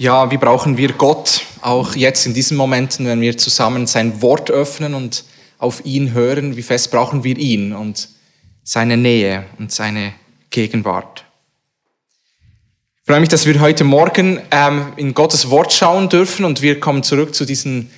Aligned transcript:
Ja, 0.00 0.30
wie 0.30 0.36
brauchen 0.36 0.76
wir 0.76 0.92
Gott 0.92 1.42
auch 1.60 1.96
jetzt 1.96 2.24
in 2.24 2.32
diesen 2.32 2.56
Momenten, 2.56 3.04
wenn 3.06 3.20
wir 3.20 3.36
zusammen 3.36 3.88
sein 3.88 4.22
Wort 4.22 4.48
öffnen 4.48 4.94
und 4.94 5.24
auf 5.58 5.84
ihn 5.84 6.12
hören? 6.12 6.56
Wie 6.56 6.62
fest 6.62 6.92
brauchen 6.92 7.24
wir 7.24 7.36
ihn 7.36 7.72
und 7.72 8.08
seine 8.62 8.96
Nähe 8.96 9.44
und 9.58 9.72
seine 9.72 10.12
Gegenwart? 10.50 11.24
Ich 13.00 13.06
freue 13.06 13.18
mich, 13.18 13.28
dass 13.28 13.44
wir 13.44 13.58
heute 13.58 13.82
Morgen 13.82 14.40
ähm, 14.52 14.92
in 14.96 15.14
Gottes 15.14 15.50
Wort 15.50 15.72
schauen 15.72 16.08
dürfen 16.08 16.44
und 16.44 16.62
wir 16.62 16.78
kommen 16.78 17.02
zurück 17.02 17.34
zu 17.34 17.44
diesen, 17.44 17.90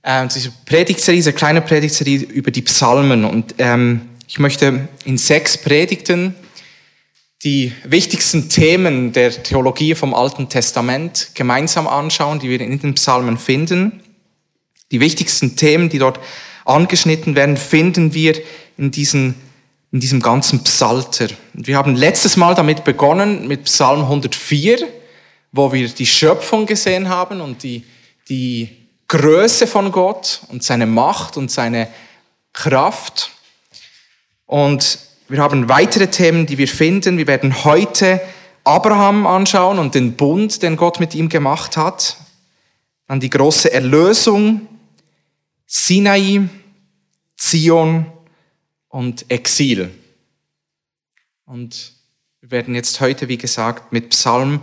äh, 0.00 0.26
dieser 0.28 0.52
Predigtserie, 0.64 1.18
dieser 1.18 1.32
kleinen 1.32 1.62
Predigtserie 1.62 2.20
über 2.20 2.50
die 2.50 2.62
Psalmen. 2.62 3.26
Und 3.26 3.56
ähm, 3.58 4.08
ich 4.26 4.38
möchte 4.38 4.88
in 5.04 5.18
sechs 5.18 5.58
Predigten 5.58 6.34
die 7.44 7.72
wichtigsten 7.84 8.48
Themen 8.48 9.12
der 9.12 9.42
Theologie 9.42 9.94
vom 9.94 10.14
Alten 10.14 10.48
Testament 10.48 11.30
gemeinsam 11.34 11.88
anschauen, 11.88 12.38
die 12.38 12.48
wir 12.48 12.60
in 12.60 12.78
den 12.78 12.94
Psalmen 12.94 13.36
finden. 13.36 14.00
Die 14.92 15.00
wichtigsten 15.00 15.56
Themen, 15.56 15.88
die 15.88 15.98
dort 15.98 16.20
angeschnitten 16.64 17.34
werden, 17.34 17.56
finden 17.56 18.14
wir 18.14 18.40
in, 18.78 18.92
diesen, 18.92 19.34
in 19.90 19.98
diesem 19.98 20.20
ganzen 20.22 20.62
Psalter. 20.62 21.28
Und 21.54 21.66
wir 21.66 21.76
haben 21.76 21.96
letztes 21.96 22.36
Mal 22.36 22.54
damit 22.54 22.84
begonnen, 22.84 23.48
mit 23.48 23.64
Psalm 23.64 24.02
104, 24.02 24.86
wo 25.50 25.72
wir 25.72 25.88
die 25.88 26.06
Schöpfung 26.06 26.66
gesehen 26.66 27.08
haben 27.08 27.40
und 27.40 27.64
die, 27.64 27.84
die 28.28 28.68
Größe 29.08 29.66
von 29.66 29.90
Gott 29.90 30.42
und 30.48 30.62
seine 30.62 30.86
Macht 30.86 31.36
und 31.36 31.50
seine 31.50 31.88
Kraft. 32.52 33.30
Und 34.46 34.98
wir 35.32 35.40
haben 35.40 35.70
weitere 35.70 36.08
Themen, 36.08 36.44
die 36.44 36.58
wir 36.58 36.68
finden. 36.68 37.16
Wir 37.16 37.26
werden 37.26 37.64
heute 37.64 38.20
Abraham 38.64 39.26
anschauen 39.26 39.78
und 39.78 39.94
den 39.94 40.12
Bund, 40.12 40.62
den 40.62 40.76
Gott 40.76 41.00
mit 41.00 41.14
ihm 41.14 41.30
gemacht 41.30 41.78
hat. 41.78 42.18
Dann 43.06 43.18
die 43.18 43.30
große 43.30 43.72
Erlösung, 43.72 44.68
Sinai, 45.64 46.42
Zion 47.38 48.04
und 48.88 49.30
Exil. 49.30 49.90
Und 51.46 51.94
wir 52.42 52.50
werden 52.50 52.74
jetzt 52.74 53.00
heute, 53.00 53.28
wie 53.28 53.38
gesagt, 53.38 53.90
mit 53.90 54.10
Psalm, 54.10 54.60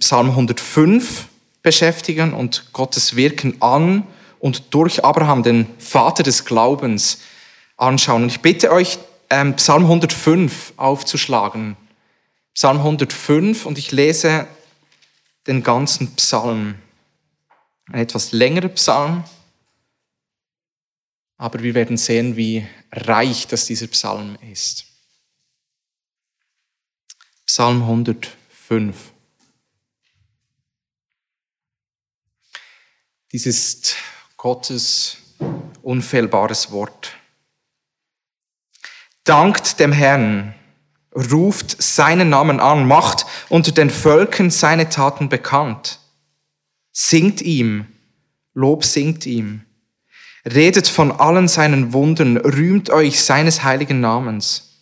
Psalm 0.00 0.28
105 0.28 1.28
beschäftigen 1.62 2.34
und 2.34 2.74
Gottes 2.74 3.16
Wirken 3.16 3.62
an 3.62 4.06
und 4.38 4.74
durch 4.74 5.02
Abraham, 5.02 5.42
den 5.42 5.66
Vater 5.78 6.22
des 6.22 6.44
Glaubens, 6.44 7.20
anschauen. 7.78 8.24
Und 8.24 8.28
ich 8.28 8.40
bitte 8.40 8.70
euch, 8.70 8.98
ähm, 9.32 9.56
Psalm 9.56 9.84
105 9.84 10.74
aufzuschlagen. 10.76 11.76
Psalm 12.52 12.76
105 12.76 13.64
und 13.64 13.78
ich 13.78 13.90
lese 13.90 14.46
den 15.46 15.62
ganzen 15.62 16.14
Psalm. 16.16 16.74
Ein 17.86 18.00
etwas 18.02 18.32
längerer 18.32 18.68
Psalm, 18.68 19.24
aber 21.38 21.62
wir 21.62 21.74
werden 21.74 21.96
sehen, 21.96 22.36
wie 22.36 22.66
reich 22.92 23.46
das 23.46 23.64
dieser 23.64 23.86
Psalm 23.86 24.36
ist. 24.50 24.84
Psalm 27.46 27.82
105. 27.82 29.12
Dies 33.32 33.46
ist 33.46 33.96
Gottes 34.36 35.16
unfehlbares 35.82 36.70
Wort. 36.70 37.16
Dankt 39.24 39.78
dem 39.78 39.92
Herrn, 39.92 40.54
ruft 41.14 41.80
seinen 41.80 42.30
Namen 42.30 42.58
an, 42.58 42.88
macht 42.88 43.24
unter 43.48 43.70
den 43.70 43.88
Völkern 43.88 44.50
seine 44.50 44.88
Taten 44.88 45.28
bekannt. 45.28 46.00
Singt 46.90 47.40
ihm, 47.40 47.86
Lob 48.54 48.84
singt 48.84 49.24
ihm. 49.24 49.62
Redet 50.44 50.88
von 50.88 51.12
allen 51.12 51.46
seinen 51.46 51.92
Wundern, 51.92 52.36
rühmt 52.36 52.90
euch 52.90 53.22
seines 53.22 53.62
heiligen 53.62 54.00
Namens. 54.00 54.80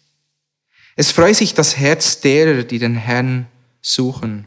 Es 0.97 1.13
freut 1.13 1.37
sich 1.37 1.53
das 1.53 1.77
Herz 1.77 2.21
derer, 2.21 2.63
die 2.63 2.79
den 2.79 2.95
Herrn 2.95 3.47
suchen. 3.83 4.47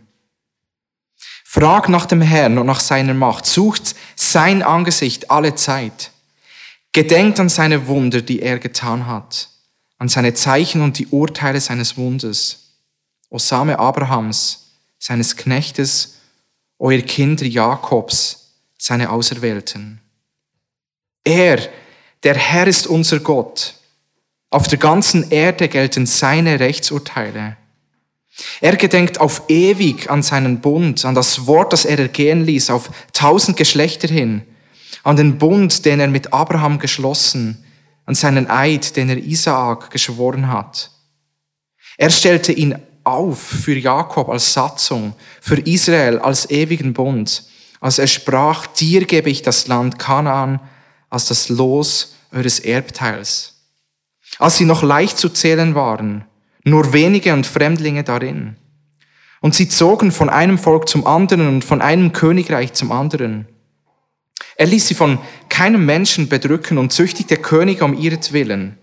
Frag 1.46 1.88
nach 1.88 2.08
dem 2.08 2.22
Herrn 2.22 2.58
und 2.58 2.66
nach 2.66 2.80
seiner 2.80 3.14
Macht, 3.14 3.46
sucht 3.46 3.96
sein 4.16 4.64
Angesicht 4.64 5.30
alle 5.30 5.54
Zeit. 5.54 6.12
Gedenkt 6.94 7.40
an 7.40 7.50
seine 7.50 7.86
Wunder, 7.86 8.24
die 8.24 8.42
er 8.42 8.58
getan 8.58 9.06
hat 9.06 9.53
an 10.04 10.10
seine 10.10 10.34
Zeichen 10.34 10.82
und 10.82 11.00
die 11.00 11.08
Urteile 11.08 11.62
seines 11.62 11.96
Mundes. 11.96 12.74
O 13.30 13.40
Same 13.40 13.80
Abrahams, 13.80 14.74
seines 15.00 15.38
Knechtes, 15.38 16.16
euer 16.78 17.00
Kinder 17.00 17.46
Jakobs, 17.46 18.52
seine 18.78 19.12
Auserwählten. 19.12 20.02
Er, 21.24 21.70
der 22.22 22.36
Herr 22.36 22.68
ist 22.68 22.86
unser 22.86 23.22
Gott. 23.22 23.76
Auf 24.50 24.68
der 24.68 24.78
ganzen 24.78 25.32
Erde 25.32 25.70
gelten 25.70 26.06
seine 26.06 26.60
Rechtsurteile. 26.60 27.56
Er 28.60 28.76
gedenkt 28.76 29.22
auf 29.22 29.44
ewig 29.48 30.10
an 30.10 30.22
seinen 30.22 30.60
Bund, 30.60 31.06
an 31.06 31.16
das 31.16 31.48
Wort, 31.48 31.72
das 31.72 31.86
er 31.86 31.98
ergehen 31.98 32.44
ließ, 32.44 32.72
auf 32.72 32.90
tausend 33.14 33.56
Geschlechter 33.56 34.10
hin, 34.10 34.42
an 35.04 35.16
den 35.16 35.38
Bund, 35.38 35.86
den 35.86 36.02
er 36.02 36.10
mit 36.10 36.34
Abraham 36.34 36.78
geschlossen, 36.80 37.63
an 38.06 38.16
seinen 38.16 38.50
Eid, 38.50 38.96
den 38.96 39.10
er 39.10 39.18
Isaak 39.18 39.92
geschworen 39.92 40.48
hat. 40.48 40.92
Er 41.98 42.10
stellte 42.10 42.52
ihn 42.52 42.76
auf 43.04 43.40
für 43.40 43.78
Jakob 43.78 44.30
als 44.30 44.54
Satzung, 44.54 45.14
für 45.42 45.60
Israel 45.60 46.20
als 46.20 46.50
ewigen 46.50 46.94
Bund, 46.94 47.44
als 47.80 48.00
er 48.00 48.08
sprach, 48.08 48.68
dir 48.68 49.06
gebe 49.06 49.30
ich 49.30 49.42
das 49.42 49.68
Land 49.68 50.00
Kanaan 50.00 50.60
als 51.10 51.28
das 51.28 51.50
Los 51.50 52.16
eures 52.32 52.60
Erbteils. 52.60 53.56
Als 54.40 54.58
sie 54.58 54.66
noch 54.66 54.84
leicht 54.84 55.18
zu 55.18 55.30
zählen 55.30 55.76
waren, 55.76 56.26
nur 56.64 56.94
wenige 56.94 57.34
und 57.34 57.46
Fremdlinge 57.46 58.04
darin. 58.04 58.56
Und 59.42 59.54
sie 59.54 59.68
zogen 59.68 60.12
von 60.12 60.30
einem 60.30 60.58
Volk 60.58 60.88
zum 60.88 61.06
anderen 61.06 61.48
und 61.48 61.66
von 61.66 61.82
einem 61.82 62.14
Königreich 62.14 62.74
zum 62.74 62.92
anderen. 62.92 63.48
Er 64.56 64.68
ließ 64.68 64.88
sie 64.88 64.94
von 64.94 65.20
keinem 65.50 65.86
Menschen 65.86 66.30
bedrücken 66.30 66.78
und 66.78 66.94
züchtigte 66.94 67.38
Könige 67.38 67.86
um 67.86 67.98
ihretwillen. 67.98 68.78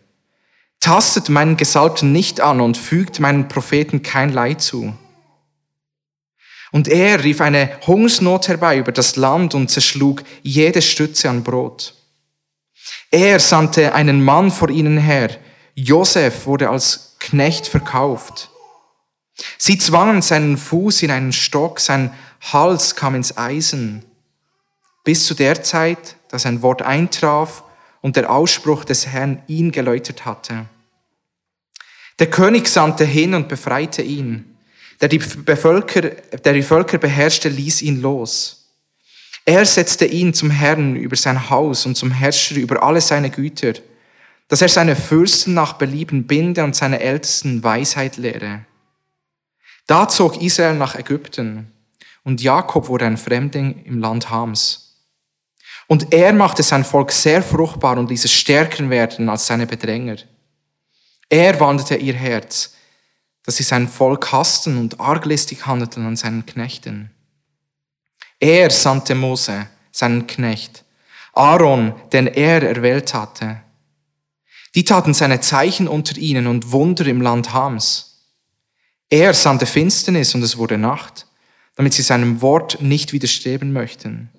Tastet 0.80 1.28
meinen 1.28 1.56
Gesalbten 1.56 2.12
nicht 2.12 2.40
an 2.40 2.60
und 2.60 2.76
fügt 2.76 3.20
meinen 3.20 3.48
Propheten 3.48 4.02
kein 4.02 4.32
Leid 4.32 4.62
zu. 4.62 4.94
Und 6.72 6.88
er 6.88 7.22
rief 7.24 7.40
eine 7.40 7.78
Hungersnot 7.86 8.48
herbei 8.48 8.78
über 8.78 8.92
das 8.92 9.16
Land 9.16 9.54
und 9.54 9.70
zerschlug 9.70 10.22
jede 10.42 10.82
Stütze 10.82 11.28
an 11.28 11.42
Brot. 11.42 11.94
Er 13.10 13.40
sandte 13.40 13.94
einen 13.94 14.24
Mann 14.24 14.50
vor 14.50 14.70
ihnen 14.70 14.96
her. 14.96 15.36
Josef 15.74 16.46
wurde 16.46 16.70
als 16.70 17.16
Knecht 17.18 17.66
verkauft. 17.66 18.50
Sie 19.58 19.78
zwangen 19.78 20.22
seinen 20.22 20.56
Fuß 20.56 21.02
in 21.02 21.10
einen 21.10 21.32
Stock, 21.32 21.80
sein 21.80 22.12
Hals 22.52 22.94
kam 22.94 23.14
ins 23.14 23.36
Eisen 23.36 24.04
bis 25.04 25.26
zu 25.26 25.34
der 25.34 25.62
Zeit, 25.62 26.16
dass 26.28 26.46
ein 26.46 26.62
Wort 26.62 26.82
eintraf 26.82 27.64
und 28.00 28.16
der 28.16 28.30
Ausspruch 28.30 28.84
des 28.84 29.06
Herrn 29.06 29.42
ihn 29.46 29.72
geläutert 29.72 30.24
hatte. 30.24 30.66
Der 32.18 32.28
König 32.30 32.68
sandte 32.68 33.04
hin 33.04 33.34
und 33.34 33.48
befreite 33.48 34.02
ihn. 34.02 34.56
Der 35.00 35.08
die, 35.08 35.18
Bevölker, 35.18 36.02
der 36.02 36.52
die 36.52 36.62
Völker 36.62 36.98
beherrschte, 36.98 37.48
ließ 37.48 37.80
ihn 37.82 38.02
los. 38.02 38.68
Er 39.46 39.64
setzte 39.64 40.04
ihn 40.04 40.34
zum 40.34 40.50
Herrn 40.50 40.96
über 40.96 41.16
sein 41.16 41.48
Haus 41.48 41.86
und 41.86 41.96
zum 41.96 42.10
Herrscher 42.10 42.56
über 42.56 42.82
alle 42.82 43.00
seine 43.00 43.30
Güter, 43.30 43.72
dass 44.48 44.60
er 44.60 44.68
seine 44.68 44.96
Fürsten 44.96 45.54
nach 45.54 45.74
Belieben 45.74 46.26
binde 46.26 46.62
und 46.62 46.76
seine 46.76 47.00
Ältesten 47.00 47.64
Weisheit 47.64 48.18
lehre. 48.18 48.66
Da 49.86 50.08
zog 50.08 50.40
Israel 50.42 50.74
nach 50.74 50.94
Ägypten 50.94 51.72
und 52.22 52.42
Jakob 52.42 52.88
wurde 52.88 53.06
ein 53.06 53.16
Fremdling 53.16 53.82
im 53.84 53.98
Land 53.98 54.30
Hams. 54.30 54.79
Und 55.90 56.14
er 56.14 56.32
machte 56.32 56.62
sein 56.62 56.84
Volk 56.84 57.10
sehr 57.10 57.42
fruchtbar 57.42 57.98
und 57.98 58.10
ließ 58.10 58.24
es 58.24 58.32
stärker 58.32 58.88
werden 58.90 59.28
als 59.28 59.48
seine 59.48 59.66
Bedränger. 59.66 60.18
Er 61.28 61.58
wandelte 61.58 61.96
ihr 61.96 62.14
Herz, 62.14 62.74
dass 63.42 63.56
sie 63.56 63.64
sein 63.64 63.88
Volk 63.88 64.30
hassten 64.30 64.78
und 64.78 65.00
arglistig 65.00 65.66
handelten 65.66 66.06
an 66.06 66.14
seinen 66.14 66.46
Knechten. 66.46 67.10
Er 68.38 68.70
sandte 68.70 69.16
Mose, 69.16 69.66
seinen 69.90 70.28
Knecht, 70.28 70.84
Aaron, 71.32 71.94
den 72.12 72.28
er 72.28 72.62
erwählt 72.62 73.12
hatte. 73.12 73.60
Die 74.76 74.84
taten 74.84 75.12
seine 75.12 75.40
Zeichen 75.40 75.88
unter 75.88 76.16
ihnen 76.16 76.46
und 76.46 76.70
Wunder 76.70 77.04
im 77.06 77.20
Land 77.20 77.52
Hams. 77.52 78.28
Er 79.08 79.34
sandte 79.34 79.66
Finsternis 79.66 80.36
und 80.36 80.44
es 80.44 80.56
wurde 80.56 80.78
Nacht, 80.78 81.26
damit 81.74 81.94
sie 81.94 82.02
seinem 82.02 82.42
Wort 82.42 82.80
nicht 82.80 83.12
widerstreben 83.12 83.72
möchten. 83.72 84.30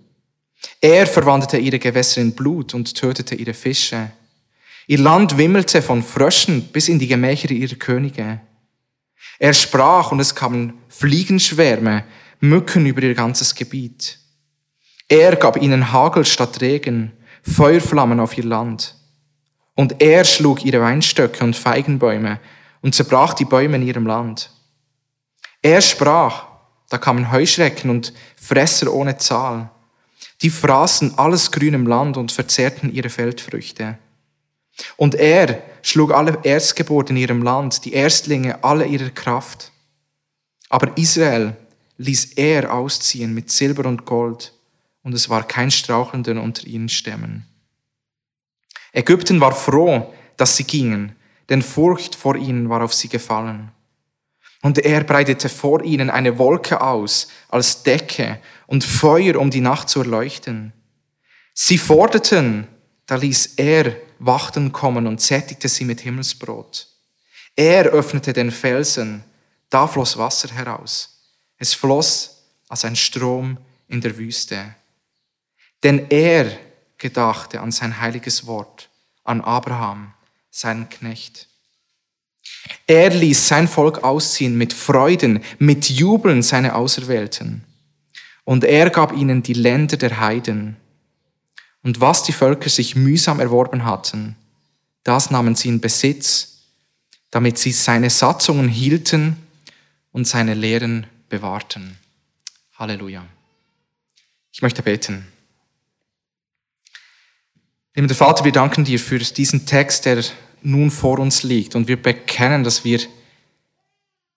Er 0.80 1.08
verwandelte 1.08 1.58
ihre 1.58 1.80
Gewässer 1.80 2.22
in 2.22 2.34
Blut 2.34 2.74
und 2.74 2.96
tötete 2.96 3.36
ihre 3.36 3.54
Fische. 3.54 4.12
Ihr 4.88 5.00
Land 5.00 5.38
wimmelte 5.38 5.82
von 5.82 6.04
Fröschen 6.04 6.64
bis 6.70 6.90
in 6.90 7.00
die 7.00 7.08
Gemächer 7.08 7.52
ihrer 7.52 7.76
Könige. 7.76 8.42
Er 9.40 9.54
sprach 9.54 10.12
und 10.12 10.20
es 10.20 10.36
kamen 10.36 10.74
Fliegenschwärme, 10.90 12.04
Mücken 12.40 12.88
über 12.88 13.04
ihr 13.04 13.14
ganzes 13.14 13.54
Gebiet. 13.54 14.18
Er 15.08 15.36
gab 15.36 15.62
ihnen 15.62 15.92
Hagel 15.92 16.26
statt 16.26 16.60
Regen, 16.62 17.12
Feuerflammen 17.44 18.20
auf 18.20 18.36
ihr 18.38 18.46
Land. 18.46 18.96
Und 19.76 20.02
er 20.02 20.24
schlug 20.26 20.66
ihre 20.66 20.82
Weinstöcke 20.82 21.44
und 21.44 21.56
Feigenbäume 21.56 22.40
und 22.82 22.96
zerbrach 22.96 23.34
die 23.36 23.46
Bäume 23.46 23.78
in 23.78 23.88
ihrem 23.88 24.08
Land. 24.08 24.50
Er 25.62 25.82
sprach, 25.82 26.46
da 26.90 26.98
kamen 26.98 27.32
Heuschrecken 27.32 27.90
und 27.90 28.14
Fresser 28.36 28.92
ohne 28.92 29.18
Zahl. 29.18 29.70
Die 30.42 30.50
fraßen 30.50 31.18
alles 31.18 31.52
Grün 31.52 31.74
im 31.74 31.88
Land 31.88 32.18
und 32.18 32.32
verzehrten 32.32 32.92
ihre 32.92 33.10
Feldfrüchte. 33.10 33.98
Und 34.98 35.16
er 35.16 35.62
schlug 35.82 36.14
alle 36.14 36.40
Erstgeburten 36.44 37.16
in 37.16 37.22
ihrem 37.22 37.44
Land, 37.44 37.86
die 37.86 37.94
Erstlinge 37.94 38.64
alle 38.64 38.86
ihrer 38.86 39.10
Kraft. 39.10 39.72
Aber 40.70 40.98
Israel 40.98 41.56
ließ 41.98 42.34
er 42.34 42.74
ausziehen 42.74 43.34
mit 43.34 43.52
Silber 43.52 43.88
und 43.88 44.06
Gold, 44.06 44.54
und 45.04 45.14
es 45.14 45.30
war 45.30 45.48
kein 45.48 45.72
Strauchelnder 45.72 46.42
unter 46.42 46.66
ihren 46.66 46.90
Stämmen. 46.90 47.46
Ägypten 48.94 49.40
war 49.42 49.54
froh, 49.54 50.14
dass 50.38 50.58
sie 50.58 50.64
gingen, 50.64 51.16
denn 51.50 51.62
Furcht 51.62 52.16
vor 52.16 52.36
ihnen 52.36 52.70
war 52.70 52.84
auf 52.84 52.94
sie 52.94 53.10
gefallen. 53.10 53.72
Und 54.62 54.78
er 54.78 55.04
breitete 55.04 55.50
vor 55.50 55.84
ihnen 55.84 56.10
eine 56.10 56.38
Wolke 56.38 56.82
aus 56.82 57.30
als 57.50 57.84
Decke 57.84 58.40
und 58.72 58.86
Feuer, 58.86 59.36
um 59.36 59.52
die 59.52 59.60
Nacht 59.60 59.90
zu 59.90 60.00
erleuchten. 60.00 60.72
Sie 61.54 61.78
forderten, 61.78 62.70
da 63.06 63.16
ließ 63.16 63.56
er 63.58 63.98
Wachten 64.20 64.72
kommen 64.72 65.08
und 65.08 65.20
sättigte 65.20 65.68
sie 65.68 65.84
mit 65.84 66.00
Himmelsbrot. 66.00 66.88
Er 67.58 67.88
öffnete 67.88 68.32
den 68.32 68.50
Felsen, 68.50 69.26
da 69.70 69.88
floss 69.88 70.18
Wasser 70.18 70.48
heraus. 70.54 71.22
Es 71.58 71.74
floss 71.74 72.44
als 72.70 72.86
ein 72.86 72.96
Strom 72.96 73.58
in 73.90 74.00
der 74.00 74.18
Wüste. 74.18 74.74
Denn 75.84 76.10
er 76.10 76.58
gedachte 76.98 77.60
an 77.60 77.74
sein 77.74 78.00
heiliges 78.00 78.48
Wort, 78.48 78.88
an 79.26 79.42
Abraham, 79.42 80.14
seinen 80.50 80.88
Knecht. 80.88 81.50
Er 82.88 83.10
ließ 83.10 83.50
sein 83.50 83.68
Volk 83.68 84.06
ausziehen 84.06 84.58
mit 84.58 84.72
Freuden, 84.72 85.44
mit 85.60 85.90
Jubeln 85.90 86.42
seine 86.42 86.76
Auserwählten. 86.76 87.66
Und 88.44 88.64
er 88.64 88.90
gab 88.90 89.14
ihnen 89.14 89.44
die 89.44 89.54
Länder 89.54 89.98
der 89.98 90.20
Heiden. 90.20 90.78
Und 91.84 92.02
was 92.02 92.24
die 92.24 92.34
Völker 92.34 92.70
sich 92.70 92.96
mühsam 92.96 93.40
erworben 93.40 93.86
hatten, 93.86 94.36
das 95.04 95.32
nahmen 95.32 95.56
sie 95.56 95.70
in 95.70 95.82
Besitz, 95.82 96.60
damit 97.32 97.58
sie 97.58 97.72
seine 97.72 98.10
Satzungen 98.10 98.68
hielten 98.68 99.38
und 100.12 100.28
seine 100.28 100.54
Lehren 100.54 101.08
bewahrten. 101.30 101.98
Halleluja. 102.76 103.26
Ich 104.52 104.62
möchte 104.62 104.84
beten. 104.84 105.28
Lieber 107.96 108.14
Vater, 108.16 108.44
wir 108.44 108.52
danken 108.52 108.86
dir 108.86 109.00
für 109.00 109.20
diesen 109.20 109.66
Text, 109.66 110.06
der 110.06 110.24
nun 110.62 110.92
vor 110.92 111.20
uns 111.20 111.44
liegt. 111.44 111.76
Und 111.76 111.88
wir 111.88 112.02
bekennen, 112.02 112.64
dass 112.64 112.84
wir 112.84 113.00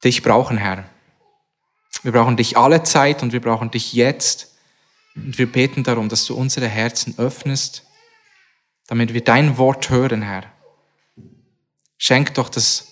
dich 0.02 0.22
brauchen, 0.22 0.56
Herr. 0.56 0.84
Wir 2.04 2.12
brauchen 2.12 2.36
dich 2.36 2.58
alle 2.58 2.82
Zeit 2.82 3.22
und 3.22 3.32
wir 3.32 3.40
brauchen 3.40 3.70
dich 3.70 3.94
jetzt. 3.94 4.54
Und 5.16 5.38
wir 5.38 5.50
beten 5.50 5.84
darum, 5.84 6.10
dass 6.10 6.26
du 6.26 6.34
unsere 6.34 6.68
Herzen 6.68 7.18
öffnest, 7.18 7.82
damit 8.86 9.14
wir 9.14 9.24
dein 9.24 9.56
Wort 9.56 9.88
hören, 9.88 10.20
Herr. 10.20 10.44
Schenk 11.96 12.34
doch, 12.34 12.50
dass 12.50 12.88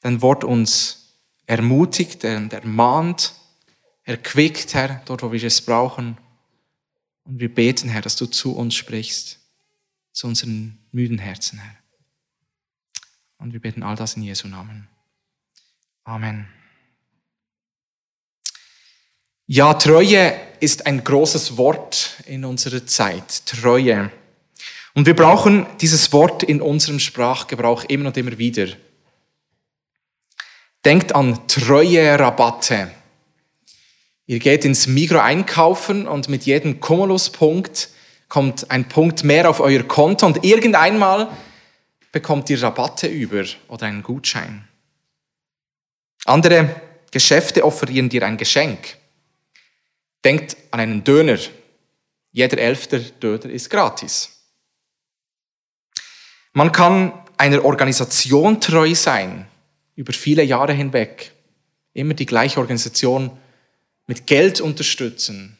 dein 0.00 0.22
Wort 0.22 0.42
uns 0.42 1.18
ermutigt 1.46 2.24
und 2.24 2.54
ermahnt, 2.54 3.34
erquickt, 4.04 4.72
Herr, 4.72 5.02
dort, 5.04 5.22
wo 5.22 5.32
wir 5.32 5.44
es 5.44 5.60
brauchen. 5.60 6.16
Und 7.24 7.40
wir 7.40 7.54
beten, 7.54 7.90
Herr, 7.90 8.00
dass 8.00 8.16
du 8.16 8.24
zu 8.24 8.56
uns 8.56 8.74
sprichst, 8.74 9.38
zu 10.12 10.28
unseren 10.28 10.78
müden 10.92 11.18
Herzen, 11.18 11.58
Herr. 11.58 11.76
Und 13.36 13.52
wir 13.52 13.60
beten 13.60 13.82
all 13.82 13.96
das 13.96 14.16
in 14.16 14.22
Jesu 14.22 14.48
Namen. 14.48 14.88
Amen. 16.04 16.48
Ja, 19.48 19.74
Treue 19.74 20.34
ist 20.58 20.86
ein 20.86 21.04
großes 21.04 21.56
Wort 21.56 22.16
in 22.26 22.44
unserer 22.44 22.84
Zeit. 22.84 23.46
Treue. 23.46 24.10
Und 24.92 25.06
wir 25.06 25.14
brauchen 25.14 25.66
dieses 25.80 26.12
Wort 26.12 26.42
in 26.42 26.60
unserem 26.60 26.98
Sprachgebrauch 26.98 27.84
immer 27.84 28.08
und 28.08 28.16
immer 28.16 28.38
wieder. 28.38 28.66
Denkt 30.84 31.14
an 31.14 31.46
treue 31.46 32.18
Rabatte. 32.18 32.90
Ihr 34.26 34.40
geht 34.40 34.64
ins 34.64 34.88
Migro 34.88 35.18
einkaufen 35.18 36.08
und 36.08 36.28
mit 36.28 36.44
jedem 36.44 36.80
Cumulus-Punkt 36.80 37.90
kommt 38.28 38.68
ein 38.72 38.88
Punkt 38.88 39.22
mehr 39.22 39.48
auf 39.48 39.60
euer 39.60 39.84
Konto 39.84 40.26
und 40.26 40.42
irgendeinmal 40.42 41.28
bekommt 42.10 42.50
ihr 42.50 42.60
Rabatte 42.60 43.06
über 43.06 43.44
oder 43.68 43.86
einen 43.86 44.02
Gutschein. 44.02 44.66
Andere 46.24 46.80
Geschäfte 47.12 47.64
offerieren 47.64 48.08
dir 48.08 48.24
ein 48.26 48.38
Geschenk. 48.38 48.96
Denkt 50.26 50.56
an 50.72 50.80
einen 50.80 51.04
Döner. 51.04 51.38
Jeder 52.32 52.58
elfte 52.58 52.98
Döner 52.98 53.44
ist 53.44 53.70
gratis. 53.70 54.40
Man 56.52 56.72
kann 56.72 57.12
einer 57.36 57.64
Organisation 57.64 58.60
treu 58.60 58.92
sein, 58.96 59.46
über 59.94 60.12
viele 60.12 60.42
Jahre 60.42 60.72
hinweg. 60.72 61.30
Immer 61.92 62.14
die 62.14 62.26
gleiche 62.26 62.58
Organisation 62.58 63.30
mit 64.08 64.26
Geld 64.26 64.60
unterstützen. 64.60 65.56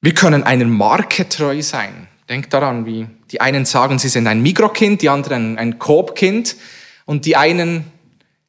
Wir 0.00 0.14
können 0.14 0.42
einer 0.42 0.64
Marke 0.64 1.28
treu 1.28 1.60
sein. 1.60 2.08
Denkt 2.30 2.54
daran, 2.54 2.86
wie 2.86 3.08
die 3.30 3.42
einen 3.42 3.66
sagen, 3.66 3.98
sie 3.98 4.08
sind 4.08 4.26
ein 4.26 4.40
Mikrokind, 4.40 5.02
die 5.02 5.10
anderen 5.10 5.58
ein 5.58 5.78
Coop-Kind 5.78 6.56
und 7.04 7.26
die 7.26 7.36
einen 7.36 7.92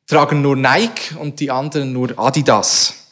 tragen 0.08 0.42
nur 0.42 0.56
Nike 0.56 1.18
und 1.18 1.42
die 1.42 1.52
anderen 1.52 1.92
nur 1.92 2.18
Adidas. 2.18 3.03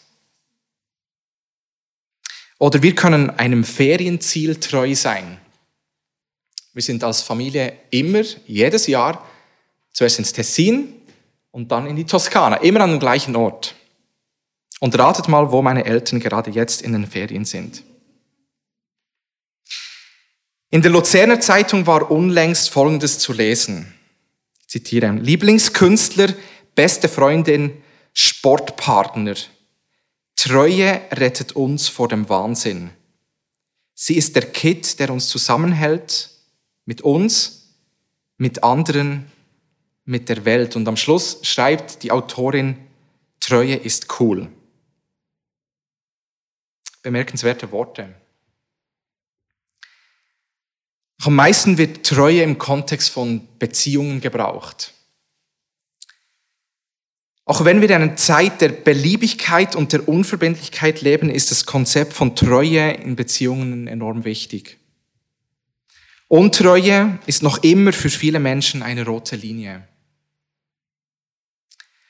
Oder 2.62 2.84
wir 2.84 2.94
können 2.94 3.31
einem 3.31 3.63
Ferienziel 3.63 4.58
treu 4.58 4.94
sein. 4.94 5.40
Wir 6.74 6.84
sind 6.84 7.04
als 7.04 7.24
Familie 7.24 7.74
immer, 7.90 8.22
jedes 8.46 8.86
Jahr, 8.86 9.28
zuerst 9.92 10.19
ins 10.19 10.31
Tessin 10.31 10.94
und 11.50 11.72
dann 11.72 11.88
in 11.88 11.96
die 11.96 12.06
Toskana, 12.06 12.58
immer 12.58 12.81
an 12.81 12.92
dem 12.92 13.00
gleichen 13.00 13.36
Ort. 13.36 13.74
Und 14.80 14.96
ratet 15.00 15.28
mal, 15.28 15.52
wo 15.52 15.63
meine 15.63 15.86
Eltern 15.86 16.19
gerade 16.19 16.52
jetzt 16.52 16.84
in 16.84 16.94
den 16.94 17.08
Ferien 17.08 17.46
sind. 17.46 17.82
In 20.70 20.84
der 20.84 20.91
Luzerner 20.91 21.39
Zeitung 21.39 21.88
war 21.88 22.12
unlängst 22.12 22.70
Folgendes 22.70 23.18
zu 23.18 23.34
lesen. 23.34 23.91
Ich 24.62 24.68
zitiere, 24.68 25.10
Lieblingskünstler, 25.10 26.32
beste 26.75 27.10
Freundin, 27.10 27.82
Sportpartner. 28.13 29.34
Treue 30.36 31.02
rettet 31.12 31.54
uns 31.54 31.88
vor 31.88 32.08
dem 32.08 32.28
Wahnsinn. 32.30 32.92
Sie 33.94 34.16
ist 34.16 34.36
der 34.36 34.52
Kit, 34.52 35.00
der 35.00 35.12
uns 35.12 35.30
zusammenhält, 35.30 36.30
mit 36.86 37.02
uns, 37.02 37.76
mit 38.38 38.64
anderen, 38.64 39.32
mit 40.06 40.30
der 40.30 40.44
Welt. 40.46 40.76
Und 40.76 40.88
am 40.88 40.98
Schluss 40.98 41.40
schreibt 41.44 42.02
die 42.04 42.12
Autorin, 42.12 42.78
Treue 43.40 43.76
ist 43.76 44.20
cool. 44.20 44.50
Bemerkenswerte 47.04 47.72
Worte. 47.72 48.14
Am 51.24 51.36
meisten 51.36 51.78
wird 51.78 52.04
Treue 52.06 52.42
im 52.42 52.58
Kontext 52.58 53.12
von 53.12 53.48
Beziehungen 53.60 54.22
gebraucht. 54.22 54.94
Auch 57.51 57.65
wenn 57.65 57.81
wir 57.81 57.89
in 57.89 57.96
einer 57.96 58.15
Zeit 58.15 58.62
der 58.62 58.70
Beliebigkeit 58.70 59.75
und 59.75 59.91
der 59.91 60.08
Unverbindlichkeit 60.08 61.01
leben, 61.01 61.29
ist 61.29 61.51
das 61.51 61.65
Konzept 61.65 62.13
von 62.13 62.34
Treue 62.34 62.91
in 62.91 63.17
Beziehungen 63.17 63.88
enorm 63.88 64.24
wichtig. 64.24 64.77
Untreue 66.29 67.20
ist 67.25 67.43
noch 67.43 67.62
immer 67.62 67.91
für 67.91 68.08
viele 68.08 68.39
Menschen 68.39 68.81
eine 68.81 69.05
rote 69.05 69.36
Linie. 69.36 69.86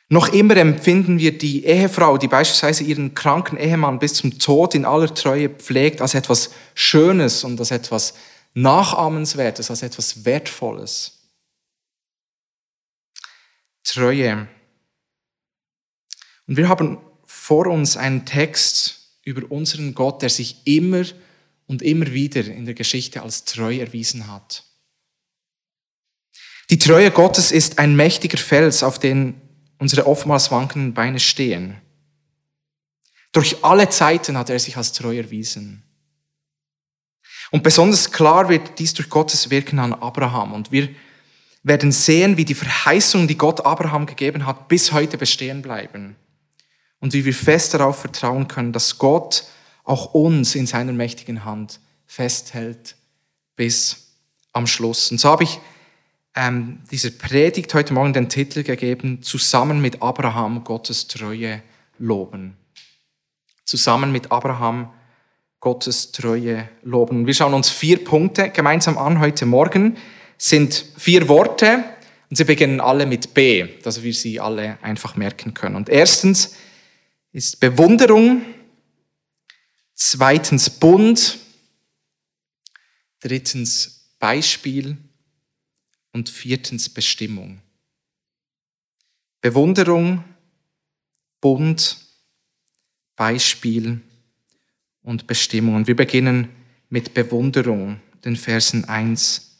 Noch 0.09 0.29
immer 0.31 0.57
empfinden 0.57 1.17
wir 1.17 1.35
die 1.35 1.65
Ehefrau, 1.65 2.19
die 2.19 2.27
beispielsweise 2.27 2.83
ihren 2.83 3.15
kranken 3.15 3.57
Ehemann 3.57 3.97
bis 3.97 4.13
zum 4.13 4.37
Tod 4.37 4.75
in 4.75 4.85
aller 4.85 5.11
Treue 5.11 5.49
pflegt, 5.49 6.01
als 6.01 6.13
etwas 6.13 6.51
Schönes 6.75 7.43
und 7.43 7.59
als 7.59 7.71
etwas 7.71 8.13
Nachahmenswertes, 8.53 9.71
als 9.71 9.81
etwas 9.81 10.23
Wertvolles. 10.23 11.17
Treue. 13.83 14.47
Und 16.51 16.57
wir 16.57 16.67
haben 16.67 16.97
vor 17.23 17.67
uns 17.67 17.95
einen 17.95 18.25
Text 18.25 19.15
über 19.23 19.49
unseren 19.49 19.95
Gott, 19.95 20.21
der 20.21 20.29
sich 20.29 20.57
immer 20.65 21.05
und 21.65 21.81
immer 21.81 22.07
wieder 22.07 22.45
in 22.45 22.65
der 22.65 22.73
Geschichte 22.73 23.21
als 23.21 23.45
treu 23.45 23.77
erwiesen 23.77 24.29
hat. 24.29 24.65
Die 26.69 26.77
Treue 26.77 27.09
Gottes 27.09 27.53
ist 27.53 27.79
ein 27.79 27.95
mächtiger 27.95 28.37
Fels, 28.37 28.83
auf 28.83 28.99
den 28.99 29.39
unsere 29.77 30.05
oftmals 30.05 30.51
wankenden 30.51 30.93
Beine 30.93 31.21
stehen. 31.21 31.77
Durch 33.31 33.63
alle 33.63 33.87
Zeiten 33.87 34.37
hat 34.37 34.49
er 34.49 34.59
sich 34.59 34.75
als 34.75 34.91
treu 34.91 35.15
erwiesen. 35.15 35.83
Und 37.51 37.63
besonders 37.63 38.11
klar 38.11 38.49
wird 38.49 38.77
dies 38.77 38.93
durch 38.93 39.09
Gottes 39.09 39.51
Wirken 39.51 39.79
an 39.79 39.93
Abraham. 39.93 40.51
Und 40.51 40.73
wir 40.73 40.89
werden 41.63 41.93
sehen, 41.93 42.35
wie 42.35 42.43
die 42.43 42.55
Verheißungen, 42.55 43.29
die 43.29 43.37
Gott 43.37 43.65
Abraham 43.65 44.05
gegeben 44.05 44.45
hat, 44.45 44.67
bis 44.67 44.91
heute 44.91 45.17
bestehen 45.17 45.61
bleiben. 45.61 46.17
Und 47.01 47.13
wie 47.13 47.25
wir 47.25 47.33
fest 47.33 47.73
darauf 47.73 47.99
vertrauen 47.99 48.47
können, 48.47 48.71
dass 48.71 48.97
Gott 48.97 49.43
auch 49.83 50.13
uns 50.13 50.55
in 50.55 50.67
seiner 50.67 50.93
mächtigen 50.93 51.43
Hand 51.43 51.79
festhält 52.05 52.95
bis 53.55 54.13
am 54.53 54.67
Schluss. 54.67 55.11
Und 55.11 55.19
so 55.19 55.29
habe 55.29 55.43
ich 55.43 55.59
ähm, 56.35 56.79
dieser 56.91 57.09
Predigt 57.09 57.73
heute 57.73 57.93
Morgen 57.93 58.13
den 58.13 58.29
Titel 58.29 58.63
gegeben, 58.63 59.21
zusammen 59.21 59.81
mit 59.81 60.01
Abraham 60.01 60.63
Gottes 60.63 61.07
Treue 61.07 61.61
loben. 61.97 62.55
Zusammen 63.65 64.11
mit 64.11 64.31
Abraham 64.31 64.89
Gottes 65.59 66.11
Treue 66.11 66.69
loben. 66.83 67.27
Wir 67.27 67.33
schauen 67.33 67.53
uns 67.53 67.69
vier 67.69 68.03
Punkte 68.03 68.49
gemeinsam 68.49 68.97
an 68.97 69.19
heute 69.19 69.45
Morgen. 69.45 69.97
Sind 70.37 70.85
vier 70.97 71.27
Worte 71.27 71.83
und 72.29 72.35
sie 72.35 72.45
beginnen 72.45 72.79
alle 72.79 73.05
mit 73.05 73.33
B, 73.33 73.67
dass 73.83 74.01
wir 74.01 74.13
sie 74.13 74.39
alle 74.39 74.77
einfach 74.81 75.15
merken 75.15 75.53
können. 75.53 75.75
Und 75.75 75.89
erstens 75.89 76.55
ist 77.31 77.59
Bewunderung, 77.59 78.43
zweitens 79.93 80.69
Bund, 80.69 81.39
drittens 83.19 84.11
Beispiel 84.19 84.97
und 86.11 86.29
viertens 86.29 86.89
Bestimmung. 86.89 87.61
Bewunderung, 89.39 90.23
Bund, 91.39 91.97
Beispiel 93.15 94.01
und 95.01 95.25
Bestimmung. 95.25 95.75
Und 95.75 95.87
wir 95.87 95.95
beginnen 95.95 96.49
mit 96.89 97.13
Bewunderung, 97.13 97.99
den 98.23 98.35
Versen 98.35 98.85
1 98.85 99.57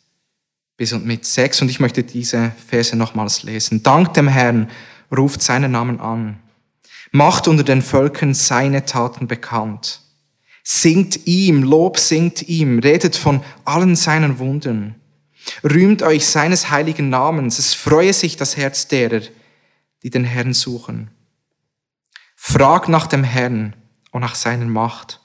bis 0.77 0.93
und 0.93 1.05
mit 1.05 1.25
6. 1.25 1.63
Und 1.63 1.69
ich 1.69 1.79
möchte 1.79 2.03
diese 2.03 2.51
Verse 2.67 2.95
nochmals 2.95 3.43
lesen. 3.43 3.81
Dank 3.81 4.13
dem 4.13 4.27
Herrn 4.27 4.69
ruft 5.11 5.41
seinen 5.41 5.71
Namen 5.71 5.99
an. 5.99 6.39
Macht 7.11 7.47
unter 7.47 7.63
den 7.63 7.81
Völkern 7.81 8.33
seine 8.33 8.85
Taten 8.85 9.27
bekannt. 9.27 10.01
Singt 10.63 11.27
ihm, 11.27 11.63
Lob 11.63 11.97
singt 11.97 12.43
ihm, 12.43 12.79
redet 12.79 13.15
von 13.15 13.43
allen 13.65 13.95
seinen 13.95 14.39
Wundern. 14.39 14.95
Rühmt 15.63 16.03
euch 16.03 16.27
seines 16.27 16.69
heiligen 16.69 17.09
Namens, 17.09 17.59
es 17.59 17.73
freue 17.73 18.13
sich 18.13 18.37
das 18.37 18.57
Herz 18.57 18.87
derer, 18.87 19.21
die 20.03 20.09
den 20.09 20.23
Herrn 20.23 20.53
suchen. 20.53 21.09
Fragt 22.35 22.89
nach 22.89 23.07
dem 23.07 23.23
Herrn 23.23 23.75
und 24.11 24.21
nach 24.21 24.35
seiner 24.35 24.65
Macht. 24.65 25.19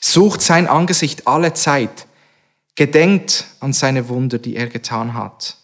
Sucht 0.00 0.40
sein 0.42 0.66
Angesicht 0.66 1.26
alle 1.26 1.54
Zeit. 1.54 2.06
Gedenkt 2.74 3.46
an 3.60 3.72
seine 3.72 4.08
Wunder, 4.08 4.38
die 4.38 4.56
er 4.56 4.66
getan 4.66 5.14
hat. 5.14 5.58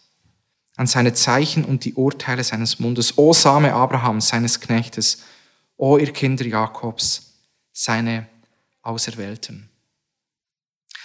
An 0.77 0.87
seine 0.87 1.13
Zeichen 1.13 1.65
und 1.65 1.85
die 1.85 1.93
Urteile 1.93 2.43
seines 2.43 2.79
Mundes. 2.79 3.17
O 3.17 3.33
Same 3.33 3.73
Abrahams, 3.73 4.29
seines 4.29 4.59
Knechtes. 4.59 5.23
O 5.81 5.97
ihr 5.97 6.13
Kinder 6.13 6.45
Jakobs, 6.45 7.33
seine 7.73 8.27
Auserwählten. 8.83 9.67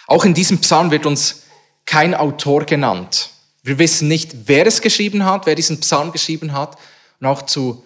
Auch 0.07 0.27
in 0.27 0.35
diesem 0.35 0.59
Psalm 0.59 0.91
wird 0.91 1.07
uns 1.07 1.45
kein 1.87 2.15
Autor 2.15 2.67
genannt. 2.67 3.31
Wir 3.63 3.79
wissen 3.79 4.07
nicht, 4.07 4.49
wer 4.49 4.67
es 4.67 4.83
geschrieben 4.83 5.25
hat, 5.25 5.47
wer 5.47 5.55
diesen 5.55 5.81
Psalm 5.81 6.13
geschrieben 6.13 6.53
hat 6.53 6.77
und 7.21 7.27
auch 7.27 7.47
zu 7.47 7.85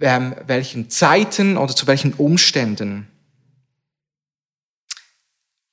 ähm, 0.00 0.34
welchen 0.48 0.90
Zeiten 0.90 1.56
oder 1.56 1.76
zu 1.76 1.86
welchen 1.86 2.12
Umständen. 2.14 3.06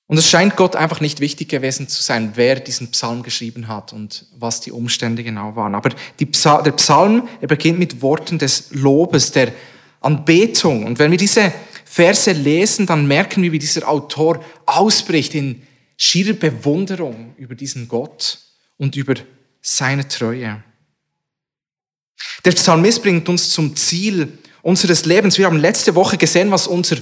Und 0.05 0.19
es 0.19 0.29
scheint 0.29 0.55
Gott 0.55 0.75
einfach 0.75 1.01
nicht 1.01 1.19
wichtig 1.19 1.49
gewesen 1.49 1.87
zu 1.87 2.03
sein, 2.03 2.33
wer 2.35 2.59
diesen 2.59 2.91
Psalm 2.91 3.23
geschrieben 3.23 3.67
hat 3.67 3.91
und 3.91 4.27
was 4.37 4.61
die 4.61 4.71
Umstände 4.71 5.23
genau 5.23 5.55
waren. 5.55 5.73
Aber 5.73 5.89
Psa 6.31 6.61
der 6.61 6.73
Psalm, 6.73 7.27
er 7.41 7.47
beginnt 7.47 7.79
mit 7.79 8.03
Worten 8.03 8.37
des 8.37 8.69
Lobes, 8.69 9.31
der 9.31 9.51
Anbetung. 10.03 10.85
Und 10.85 10.99
wenn 10.99 11.11
wir 11.11 11.17
diese 11.17 11.53
Verse 11.85 12.31
lesen, 12.31 12.85
dann 12.85 13.07
merken 13.07 13.43
wir, 13.43 13.51
wie 13.51 13.59
dieser 13.59 13.87
Autor 13.87 14.43
ausbricht 14.65 15.35
in 15.35 15.61
schierer 15.97 16.33
Bewunderung 16.33 17.33
über 17.37 17.55
diesen 17.55 17.87
Gott 17.87 18.39
und 18.77 18.95
über 18.95 19.13
seine 19.61 20.07
Treue. 20.07 20.63
Der 22.45 22.51
Psalmist 22.51 23.01
bringt 23.01 23.29
uns 23.29 23.49
zum 23.49 23.75
Ziel 23.75 24.37
unseres 24.61 25.05
Lebens. 25.05 25.37
Wir 25.37 25.45
haben 25.45 25.57
letzte 25.57 25.95
Woche 25.95 26.17
gesehen, 26.17 26.51
was 26.51 26.67
unser 26.67 26.97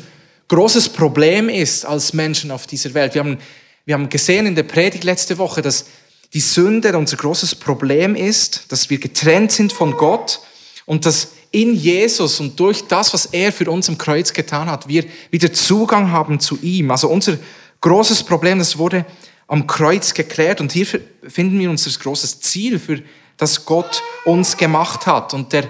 großes 0.48 0.89
Problem 0.89 1.50
ist 1.50 1.86
als 1.86 2.13
Menschen 2.13 2.51
auf 2.51 2.67
dieser 2.67 2.93
Welt. 2.93 3.13
Wir 3.13 3.24
haben, 3.24 3.38
wir 3.86 3.96
haben 3.96 4.10
gesehen 4.10 4.46
in 4.46 4.55
der 4.55 4.63
Predigt 4.63 5.03
letzte 5.03 5.38
Woche, 5.38 5.62
dass 5.62 5.86
die 6.34 6.41
Sünde 6.41 6.98
unser 6.98 7.17
großes 7.17 7.55
Problem 7.55 8.15
ist, 8.15 8.72
dass 8.72 8.89
wir 8.89 9.00
getrennt 9.00 9.51
sind 9.51 9.74
von 9.74 9.93
Gott 9.93 10.41
und 10.86 11.05
dass 11.05 11.29
in 11.51 11.75
Jesus 11.75 12.39
und 12.39 12.60
durch 12.60 12.88
das, 12.88 13.13
was 13.13 13.25
er 13.25 13.51
für 13.51 13.70
uns 13.70 13.89
am 13.89 13.98
Kreuz 13.98 14.31
getan 14.31 14.70
hat, 14.70 14.88
wir 14.88 15.05
wieder 15.29 15.51
Zugang 15.51 16.12
haben 16.12 16.39
zu 16.39 16.58
ihm. 16.62 16.91
Also 16.91 17.10
unser 17.10 17.38
großes 17.81 18.24
Problem, 18.24 18.60
das 18.60 18.77
wurde 18.77 19.05
am 19.48 19.67
Kreuz 19.67 20.13
geklärt 20.13 20.62
und 20.62 20.72
hier 20.72 20.88
finden 21.27 21.60
wir 21.60 21.70
unser 21.70 21.91
großes 22.00 22.39
Ziel, 22.39 22.79
für 22.79 23.01
das 23.36 23.65
Gott 23.65 24.01
uns 24.24 24.55
gemacht 24.55 25.05
hat. 25.08 25.34
Und 25.34 25.51
der 25.51 25.67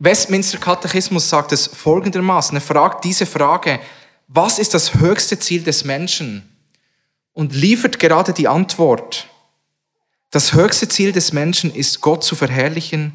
Westminster 0.00 0.58
Katechismus 0.58 1.28
sagt 1.28 1.52
es 1.52 1.68
folgendermaßen, 1.68 2.56
er 2.56 2.60
fragt 2.60 3.04
diese 3.04 3.26
Frage, 3.26 3.78
was 4.26 4.58
ist 4.58 4.74
das 4.74 4.94
höchste 4.94 5.38
Ziel 5.38 5.62
des 5.62 5.84
Menschen? 5.84 6.48
Und 7.32 7.54
liefert 7.54 7.98
gerade 7.98 8.32
die 8.32 8.48
Antwort, 8.48 9.28
das 10.30 10.54
höchste 10.54 10.88
Ziel 10.88 11.12
des 11.12 11.32
Menschen 11.32 11.72
ist, 11.72 12.00
Gott 12.00 12.24
zu 12.24 12.34
verherrlichen 12.34 13.12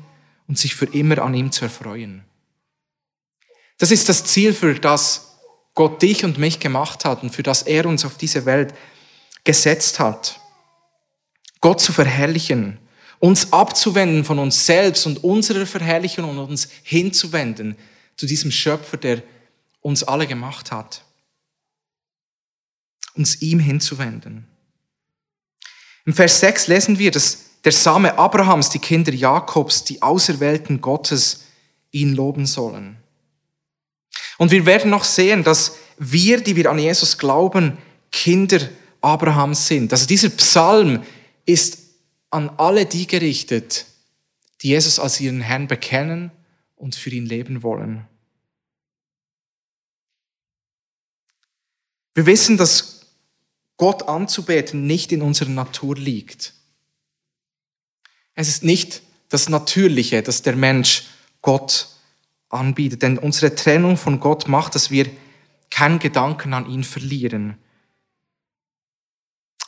und 0.48 0.58
sich 0.58 0.76
für 0.76 0.86
immer 0.86 1.20
an 1.20 1.34
ihm 1.34 1.52
zu 1.52 1.66
erfreuen. 1.66 2.24
Das 3.78 3.92
ist 3.92 4.10
das 4.10 4.24
Ziel, 4.24 4.54
für 4.54 4.76
das 4.76 5.38
Gott 5.76 6.02
dich 6.02 6.26
und 6.26 6.40
mich 6.40 6.60
gemacht 6.60 7.06
hat 7.06 7.22
und 7.22 7.30
für 7.30 7.44
das 7.44 7.62
er 7.62 7.86
uns 7.86 8.04
auf 8.06 8.18
diese 8.18 8.46
Welt 8.46 8.74
gesetzt 9.44 10.00
hat. 10.00 10.40
Gott 11.62 11.80
zu 11.80 11.94
verherrlichen, 11.94 12.80
uns 13.20 13.54
abzuwenden 13.54 14.24
von 14.24 14.40
uns 14.40 14.66
selbst 14.66 15.06
und 15.06 15.24
unserer 15.24 15.66
Verherrlichung 15.66 16.30
und 16.30 16.40
uns 16.40 16.70
hinzuwenden 16.84 17.76
zu 18.16 18.26
diesem 18.26 18.52
Schöpfer, 18.52 18.98
der 18.98 19.22
uns 19.82 20.04
alle 20.04 20.28
gemacht 20.28 20.72
hat. 20.72 21.04
Uns 23.14 23.42
ihm 23.42 23.60
hinzuwenden. 23.60 24.48
Im 26.06 26.14
Vers 26.14 26.40
6 26.40 26.68
lesen 26.68 27.00
wir, 27.00 27.12
dass 27.12 27.47
der 27.64 27.72
Same 27.72 28.18
Abrahams, 28.18 28.70
die 28.70 28.80
Kinder 28.80 29.14
Jakobs, 29.14 29.84
die 29.84 30.02
Auserwählten 30.02 30.82
Gottes, 30.82 31.46
ihn 31.92 32.16
loben 32.16 32.46
sollen. 32.46 32.98
Und 34.38 34.52
wir 34.52 34.66
werden 34.66 34.92
noch 34.92 35.04
sehen, 35.04 35.44
dass 35.44 35.78
wir, 35.98 36.42
die 36.42 36.56
wir 36.56 36.70
an 36.70 36.80
Jesus 36.80 37.18
glauben, 37.18 37.78
Kinder 38.12 38.60
Abrahams 39.02 39.68
sind. 39.68 39.92
Also 39.92 40.06
dieser 40.06 40.30
Psalm 40.30 41.04
ist 41.46 41.80
an 42.30 42.50
alle 42.58 42.86
die 42.86 43.08
gerichtet, 43.08 43.86
die 44.62 44.70
Jesus 44.70 45.00
als 45.00 45.20
ihren 45.20 45.42
Herrn 45.42 45.68
bekennen 45.68 46.32
und 46.76 46.96
für 46.96 47.10
ihn 47.10 47.26
leben 47.26 47.64
wollen. 47.64 48.06
Wir 52.14 52.26
wissen, 52.26 52.58
dass 52.58 53.02
Gott 53.78 54.08
anzubeten 54.08 54.88
nicht 54.88 55.12
in 55.12 55.22
unserer 55.22 55.50
Natur 55.50 55.96
liegt. 55.96 56.54
Es 58.38 58.48
ist 58.48 58.64
nicht 58.64 59.02
das 59.30 59.50
Natürliche, 59.50 60.22
dass 60.22 60.44
der 60.44 60.56
Mensch 60.56 61.08
Gott 61.42 61.88
anbietet. 62.50 63.02
Denn 63.02 63.18
unsere 63.18 63.56
Trennung 63.56 63.98
von 63.98 64.20
Gott 64.20 64.48
macht, 64.48 64.76
dass 64.76 64.92
wir 64.92 65.10
keinen 65.72 65.98
Gedanken 65.98 66.54
an 66.54 66.70
ihn 66.70 66.84
verlieren. 66.84 67.58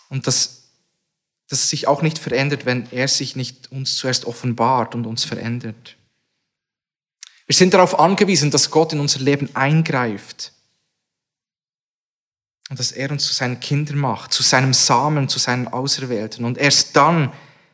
Und 0.09 0.27
dass 0.27 0.69
das 1.47 1.67
sich 1.71 1.88
auch 1.88 2.03
nicht 2.03 2.19
verändert, 2.19 2.67
wenn 2.67 2.88
er 2.91 3.07
sich 3.07 3.35
nicht 3.35 3.71
uns 3.71 3.97
zuerst 3.97 4.25
offenbart 4.25 4.93
und 4.93 5.07
uns 5.07 5.23
verändert. 5.23 5.97
Wir 7.47 7.55
sind 7.55 7.73
darauf 7.73 7.99
angewiesen, 7.99 8.51
dass 8.51 8.69
Gott 8.69 8.93
in 8.93 8.99
unser 8.99 9.19
Leben 9.19 9.49
eingreift 9.55 10.53
und 12.69 12.77
dass 12.77 12.91
er 12.91 13.09
uns 13.09 13.25
zu 13.25 13.33
seinen 13.33 13.59
Kindern 13.59 13.97
macht, 13.97 14.31
zu 14.31 14.43
seinem 14.43 14.75
Samen, 14.75 15.27
zu 15.27 15.39
seinen 15.39 15.67
Auserwählten. 15.67 16.45
Und 16.45 16.59
erst 16.59 16.95
dann 16.95 17.33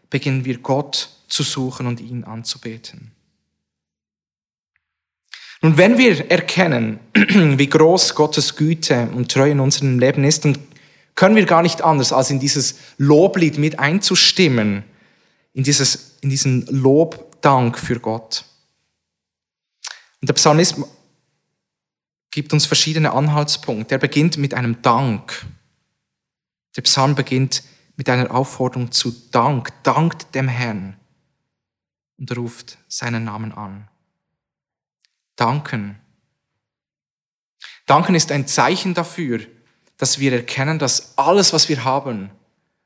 beginnen 0.09 0.45
wir 0.45 0.59
Gott 0.59 1.09
zu 1.27 1.43
suchen 1.43 1.88
und 1.88 2.00
ihn 2.00 2.24
anzubeten. 2.24 3.12
Und 5.62 5.77
wenn 5.77 5.97
wir 5.97 6.29
erkennen, 6.29 7.00
wie 7.13 7.67
groß 7.67 8.15
Gottes 8.15 8.55
Güte 8.55 9.09
und 9.09 9.31
Treue 9.31 9.51
in 9.51 9.59
unserem 9.59 10.00
Leben 10.00 10.24
ist, 10.24 10.45
dann 10.45 10.57
können 11.15 11.35
wir 11.35 11.45
gar 11.45 11.62
nicht 11.62 11.81
anders, 11.81 12.12
als 12.12 12.29
in 12.29 12.39
dieses 12.39 12.75
Loblied 12.97 13.57
mit 13.57 13.79
einzustimmen, 13.79 14.83
in, 15.53 15.63
dieses, 15.63 16.17
in 16.21 16.29
diesen 16.29 16.65
Lobdank 16.67 17.79
für 17.79 18.00
Gott. 18.00 18.45
Und 20.21 20.27
der 20.27 20.33
Psalmist 20.33 20.75
gibt 22.31 22.51
uns 22.51 22.65
verschiedene 22.65 23.13
Anhaltspunkte. 23.13 23.95
Er 23.95 24.00
beginnt 24.00 24.38
mit 24.38 24.53
einem 24.53 24.81
Dank. 24.81 25.45
Der 26.75 26.81
Psalm 26.81 27.15
beginnt 27.15 27.63
mit 27.97 28.09
einer 28.09 28.33
Aufforderung 28.33 28.91
zu 28.91 29.11
Dank. 29.31 29.71
Dankt 29.83 30.33
dem 30.35 30.47
Herrn 30.47 30.97
und 32.17 32.35
ruft 32.35 32.77
seinen 32.87 33.25
Namen 33.25 33.51
an. 33.51 33.87
Danken. 35.35 35.99
Danken 37.85 38.15
ist 38.15 38.31
ein 38.31 38.47
Zeichen 38.47 38.93
dafür, 38.93 39.41
dass 39.97 40.19
wir 40.19 40.33
erkennen, 40.33 40.79
dass 40.79 41.17
alles, 41.17 41.53
was 41.53 41.69
wir 41.69 41.83
haben, 41.83 42.31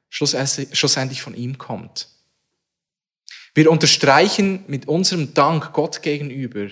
schlussendlich 0.09 1.21
von 1.21 1.35
ihm 1.35 1.57
kommt. 1.57 2.07
Wir 3.53 3.71
unterstreichen 3.71 4.63
mit 4.67 4.87
unserem 4.87 5.33
Dank 5.33 5.73
Gott 5.73 6.01
gegenüber, 6.01 6.69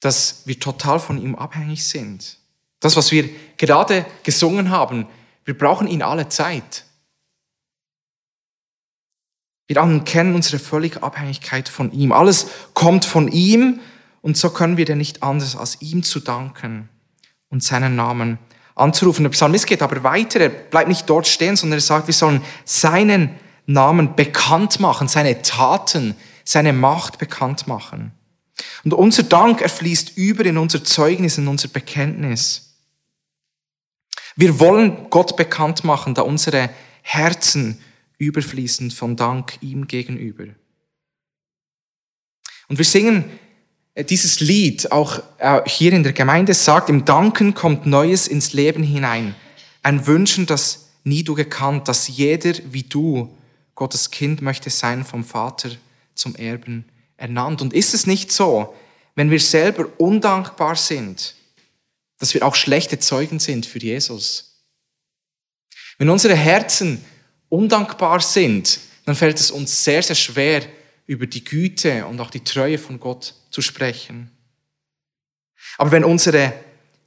dass 0.00 0.46
wir 0.46 0.58
total 0.58 1.00
von 1.00 1.20
ihm 1.20 1.34
abhängig 1.34 1.86
sind. 1.86 2.38
Das, 2.80 2.96
was 2.96 3.10
wir 3.10 3.28
gerade 3.56 4.06
gesungen 4.22 4.70
haben, 4.70 5.06
wir 5.44 5.56
brauchen 5.56 5.88
ihn 5.88 6.02
alle 6.02 6.28
Zeit. 6.28 6.85
Wir 9.68 10.02
kennen 10.04 10.34
unsere 10.34 10.58
völlige 10.58 11.02
Abhängigkeit 11.02 11.68
von 11.68 11.92
ihm. 11.92 12.12
Alles 12.12 12.46
kommt 12.74 13.04
von 13.04 13.28
ihm 13.28 13.80
und 14.22 14.36
so 14.36 14.50
können 14.50 14.76
wir 14.76 14.84
denn 14.84 14.98
nicht 14.98 15.22
anders, 15.22 15.56
als 15.56 15.80
ihm 15.82 16.02
zu 16.02 16.20
danken 16.20 16.88
und 17.48 17.62
seinen 17.62 17.96
Namen 17.96 18.38
anzurufen. 18.76 19.24
Der 19.24 19.30
Psalmist 19.30 19.66
geht 19.66 19.82
aber 19.82 20.02
weiter. 20.04 20.40
Er 20.40 20.48
bleibt 20.50 20.88
nicht 20.88 21.08
dort 21.10 21.26
stehen, 21.26 21.56
sondern 21.56 21.78
er 21.78 21.82
sagt, 21.82 22.06
wir 22.06 22.14
sollen 22.14 22.42
seinen 22.64 23.30
Namen 23.66 24.14
bekannt 24.14 24.78
machen, 24.78 25.08
seine 25.08 25.42
Taten, 25.42 26.14
seine 26.44 26.72
Macht 26.72 27.18
bekannt 27.18 27.66
machen. 27.66 28.12
Und 28.84 28.94
unser 28.94 29.24
Dank 29.24 29.60
erfließt 29.60 30.16
über 30.16 30.44
in 30.44 30.58
unser 30.58 30.84
Zeugnis, 30.84 31.38
in 31.38 31.48
unser 31.48 31.68
Bekenntnis. 31.68 32.76
Wir 34.36 34.60
wollen 34.60 35.10
Gott 35.10 35.36
bekannt 35.36 35.82
machen, 35.82 36.14
da 36.14 36.22
unsere 36.22 36.70
Herzen 37.02 37.80
überfließen 38.18 38.90
von 38.90 39.16
Dank 39.16 39.58
ihm 39.60 39.86
gegenüber. 39.86 40.46
Und 42.68 42.78
wir 42.78 42.84
singen 42.84 43.24
äh, 43.94 44.04
dieses 44.04 44.40
Lied 44.40 44.92
auch 44.92 45.22
äh, 45.38 45.62
hier 45.66 45.92
in 45.92 46.02
der 46.02 46.12
Gemeinde 46.12 46.54
sagt, 46.54 46.88
im 46.88 47.04
Danken 47.04 47.54
kommt 47.54 47.86
Neues 47.86 48.28
ins 48.28 48.52
Leben 48.52 48.82
hinein. 48.82 49.34
Ein 49.82 50.06
Wünschen, 50.06 50.46
das 50.46 50.88
nie 51.04 51.22
du 51.22 51.34
gekannt, 51.34 51.88
dass 51.88 52.08
jeder 52.08 52.54
wie 52.70 52.82
du 52.82 53.36
Gottes 53.74 54.10
Kind 54.10 54.42
möchte 54.42 54.70
sein 54.70 55.04
vom 55.04 55.24
Vater 55.24 55.70
zum 56.14 56.34
Erben 56.34 56.84
ernannt. 57.16 57.62
Und 57.62 57.72
ist 57.72 57.94
es 57.94 58.06
nicht 58.06 58.32
so, 58.32 58.74
wenn 59.14 59.30
wir 59.30 59.40
selber 59.40 59.86
undankbar 59.98 60.76
sind, 60.76 61.34
dass 62.18 62.34
wir 62.34 62.44
auch 62.44 62.54
schlechte 62.54 62.98
Zeugen 62.98 63.38
sind 63.38 63.66
für 63.66 63.78
Jesus? 63.78 64.62
Wenn 65.98 66.10
unsere 66.10 66.34
Herzen 66.34 67.04
undankbar 67.56 68.20
sind, 68.20 68.80
dann 69.04 69.14
fällt 69.14 69.40
es 69.40 69.50
uns 69.50 69.84
sehr, 69.84 70.02
sehr 70.02 70.16
schwer, 70.16 70.62
über 71.06 71.26
die 71.26 71.44
Güte 71.44 72.06
und 72.06 72.20
auch 72.20 72.30
die 72.30 72.42
Treue 72.42 72.78
von 72.78 72.98
Gott 72.98 73.34
zu 73.50 73.62
sprechen. 73.62 74.30
Aber 75.78 75.92
wenn 75.92 76.04
unsere 76.04 76.52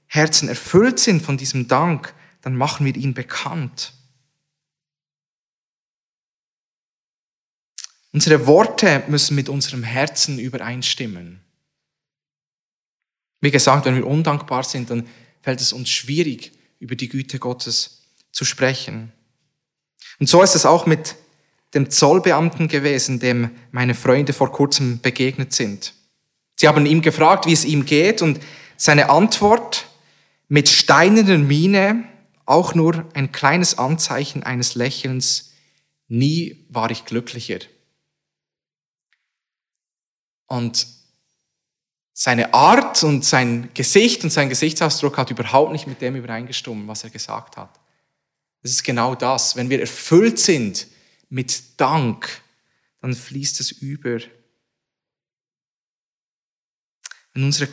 Herzen 0.07 0.47
erfüllt 0.47 0.99
sind 0.99 1.21
von 1.21 1.37
diesem 1.37 1.67
Dank, 1.67 2.13
dann 2.41 2.55
machen 2.55 2.85
wir 2.85 2.95
ihn 2.95 3.13
bekannt. 3.13 3.93
Unsere 8.11 8.47
Worte 8.47 9.03
müssen 9.07 9.35
mit 9.35 9.49
unserem 9.49 9.83
Herzen 9.83 10.39
übereinstimmen. 10.39 11.41
Wie 13.41 13.51
gesagt, 13.51 13.85
wenn 13.85 13.95
wir 13.95 14.07
undankbar 14.07 14.63
sind, 14.63 14.89
dann 14.89 15.07
fällt 15.41 15.61
es 15.61 15.73
uns 15.73 15.89
schwierig, 15.89 16.51
über 16.79 16.95
die 16.95 17.09
Güte 17.09 17.37
Gottes 17.37 18.01
zu 18.31 18.45
sprechen. 18.45 19.11
Und 20.19 20.27
so 20.27 20.41
ist 20.41 20.55
es 20.55 20.65
auch 20.65 20.85
mit 20.85 21.15
dem 21.73 21.89
Zollbeamten 21.89 22.67
gewesen, 22.67 23.19
dem 23.19 23.51
meine 23.71 23.95
Freunde 23.95 24.33
vor 24.33 24.51
kurzem 24.51 24.99
begegnet 25.01 25.53
sind. 25.53 25.93
Sie 26.55 26.67
haben 26.67 26.85
ihm 26.85 27.01
gefragt, 27.01 27.45
wie 27.45 27.53
es 27.53 27.63
ihm 27.63 27.85
geht 27.85 28.21
und 28.21 28.39
seine 28.75 29.09
Antwort 29.09 29.87
mit 30.47 30.67
steinerner 30.67 31.37
Miene, 31.37 32.03
auch 32.45 32.73
nur 32.73 33.05
ein 33.13 33.31
kleines 33.31 33.77
Anzeichen 33.77 34.43
eines 34.43 34.75
Lächelns, 34.75 35.53
nie 36.07 36.65
war 36.69 36.89
ich 36.89 37.05
glücklicher. 37.05 37.59
Und 40.47 40.87
seine 42.13 42.53
Art 42.53 43.03
und 43.03 43.23
sein 43.23 43.69
Gesicht 43.73 44.23
und 44.23 44.31
sein 44.31 44.49
Gesichtsausdruck 44.49 45.17
hat 45.17 45.31
überhaupt 45.31 45.71
nicht 45.71 45.87
mit 45.87 46.01
dem 46.01 46.15
übereingestimmt, 46.15 46.87
was 46.87 47.03
er 47.03 47.11
gesagt 47.11 47.55
hat. 47.55 47.79
Das 48.61 48.71
ist 48.71 48.83
genau 48.83 49.15
das. 49.15 49.55
Wenn 49.55 49.69
wir 49.69 49.79
erfüllt 49.79 50.39
sind 50.39 50.87
mit 51.29 51.79
Dank, 51.79 52.41
dann 53.01 53.13
fließt 53.13 53.59
es 53.59 53.71
über. 53.71 54.19
Wenn 57.33 57.43
unsere 57.43 57.69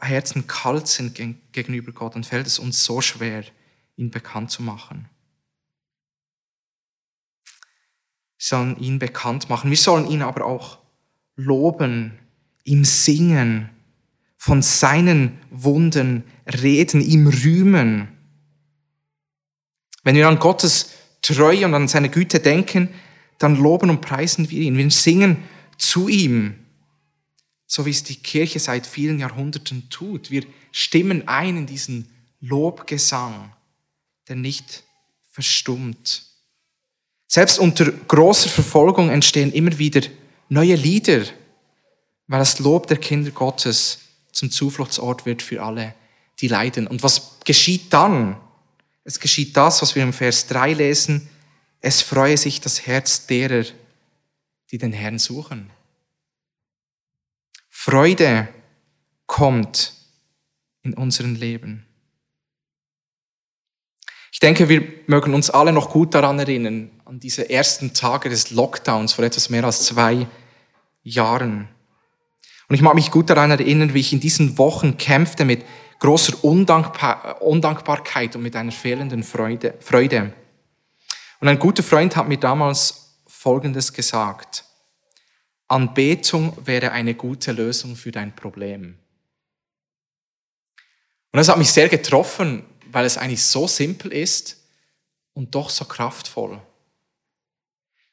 Herzen 0.00 0.46
kalt 0.46 0.86
sind 0.86 1.14
gegenüber 1.52 1.92
Gott, 1.92 2.14
dann 2.14 2.24
fällt 2.24 2.46
es 2.46 2.58
uns 2.58 2.84
so 2.84 3.00
schwer, 3.00 3.44
ihn 3.96 4.10
bekannt 4.10 4.50
zu 4.50 4.62
machen. 4.62 5.08
Wir 8.36 8.46
sollen 8.46 8.78
ihn 8.78 8.98
bekannt 9.00 9.48
machen. 9.48 9.70
Wir 9.70 9.76
sollen 9.76 10.08
ihn 10.08 10.22
aber 10.22 10.44
auch 10.44 10.78
loben, 11.34 12.18
ihm 12.62 12.84
singen, 12.84 13.70
von 14.36 14.62
seinen 14.62 15.38
Wunden 15.50 16.22
reden, 16.46 17.00
ihm 17.00 17.26
rühmen. 17.26 18.08
Wenn 20.08 20.16
wir 20.16 20.26
an 20.26 20.38
Gottes 20.38 20.92
Treue 21.20 21.66
und 21.66 21.74
an 21.74 21.86
seine 21.86 22.08
Güte 22.08 22.40
denken, 22.40 22.88
dann 23.36 23.56
loben 23.56 23.90
und 23.90 24.00
preisen 24.00 24.48
wir 24.48 24.62
ihn. 24.62 24.78
Wir 24.78 24.90
singen 24.90 25.44
zu 25.76 26.08
ihm, 26.08 26.64
so 27.66 27.84
wie 27.84 27.90
es 27.90 28.04
die 28.04 28.16
Kirche 28.16 28.58
seit 28.58 28.86
vielen 28.86 29.18
Jahrhunderten 29.18 29.90
tut. 29.90 30.30
Wir 30.30 30.44
stimmen 30.72 31.28
ein 31.28 31.58
in 31.58 31.66
diesen 31.66 32.08
Lobgesang, 32.40 33.52
der 34.28 34.36
nicht 34.36 34.82
verstummt. 35.30 36.22
Selbst 37.26 37.58
unter 37.58 37.92
großer 37.92 38.48
Verfolgung 38.48 39.10
entstehen 39.10 39.52
immer 39.52 39.76
wieder 39.76 40.00
neue 40.48 40.76
Lieder, 40.76 41.20
weil 42.28 42.38
das 42.38 42.58
Lob 42.60 42.86
der 42.86 42.96
Kinder 42.96 43.30
Gottes 43.30 43.98
zum 44.32 44.50
Zufluchtsort 44.50 45.26
wird 45.26 45.42
für 45.42 45.62
alle, 45.62 45.94
die 46.40 46.48
leiden. 46.48 46.86
Und 46.86 47.02
was 47.02 47.40
geschieht 47.44 47.92
dann? 47.92 48.38
Es 49.08 49.20
geschieht 49.20 49.56
das, 49.56 49.80
was 49.80 49.94
wir 49.94 50.02
im 50.02 50.12
Vers 50.12 50.48
3 50.48 50.74
lesen. 50.74 51.30
Es 51.80 52.02
freue 52.02 52.36
sich 52.36 52.60
das 52.60 52.86
Herz 52.86 53.26
derer, 53.26 53.64
die 54.70 54.76
den 54.76 54.92
Herrn 54.92 55.18
suchen. 55.18 55.70
Freude 57.70 58.48
kommt 59.24 59.94
in 60.82 60.92
unserem 60.92 61.36
Leben. 61.36 61.86
Ich 64.30 64.40
denke, 64.40 64.68
wir 64.68 64.86
mögen 65.06 65.32
uns 65.32 65.48
alle 65.48 65.72
noch 65.72 65.88
gut 65.88 66.14
daran 66.14 66.38
erinnern, 66.38 66.90
an 67.06 67.18
diese 67.18 67.48
ersten 67.48 67.94
Tage 67.94 68.28
des 68.28 68.50
Lockdowns 68.50 69.14
vor 69.14 69.24
etwas 69.24 69.48
mehr 69.48 69.64
als 69.64 69.86
zwei 69.86 70.26
Jahren. 71.02 71.66
Und 72.68 72.74
ich 72.74 72.82
mag 72.82 72.94
mich 72.94 73.10
gut 73.10 73.30
daran 73.30 73.52
erinnern, 73.52 73.94
wie 73.94 74.00
ich 74.00 74.12
in 74.12 74.20
diesen 74.20 74.58
Wochen 74.58 74.98
kämpfte 74.98 75.46
mit 75.46 75.64
großer 75.98 76.44
Undankbar 76.44 77.42
Undankbarkeit 77.42 78.36
und 78.36 78.42
mit 78.42 78.56
einer 78.56 78.72
fehlenden 78.72 79.22
Freude. 79.22 79.74
Freude. 79.80 80.32
Und 81.40 81.48
ein 81.48 81.58
guter 81.58 81.82
Freund 81.82 82.16
hat 82.16 82.28
mir 82.28 82.38
damals 82.38 83.20
Folgendes 83.26 83.92
gesagt. 83.92 84.64
Anbetung 85.68 86.56
wäre 86.64 86.92
eine 86.92 87.14
gute 87.14 87.52
Lösung 87.52 87.94
für 87.94 88.10
dein 88.10 88.34
Problem. 88.34 88.98
Und 91.30 91.36
das 91.36 91.48
hat 91.48 91.58
mich 91.58 91.70
sehr 91.70 91.88
getroffen, 91.88 92.64
weil 92.90 93.04
es 93.04 93.18
eigentlich 93.18 93.44
so 93.44 93.68
simpel 93.68 94.12
ist 94.12 94.56
und 95.34 95.54
doch 95.54 95.68
so 95.68 95.84
kraftvoll. 95.84 96.60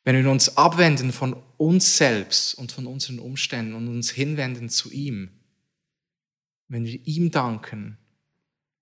Wenn 0.04 0.24
wir 0.24 0.30
uns 0.30 0.56
abwenden 0.58 1.12
von 1.12 1.42
uns 1.58 1.98
selbst 1.98 2.54
und 2.56 2.72
von 2.72 2.86
unseren 2.86 3.18
Umständen 3.18 3.74
und 3.74 3.88
uns 3.88 4.12
hinwenden 4.12 4.70
zu 4.70 4.92
ihm, 4.92 5.35
wenn 6.68 6.86
wir 6.86 7.00
ihm 7.06 7.32
danken, 7.32 7.98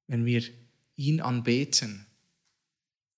wenn 0.07 0.25
wir 0.25 0.43
ihn 0.95 1.21
anbeten, 1.21 2.05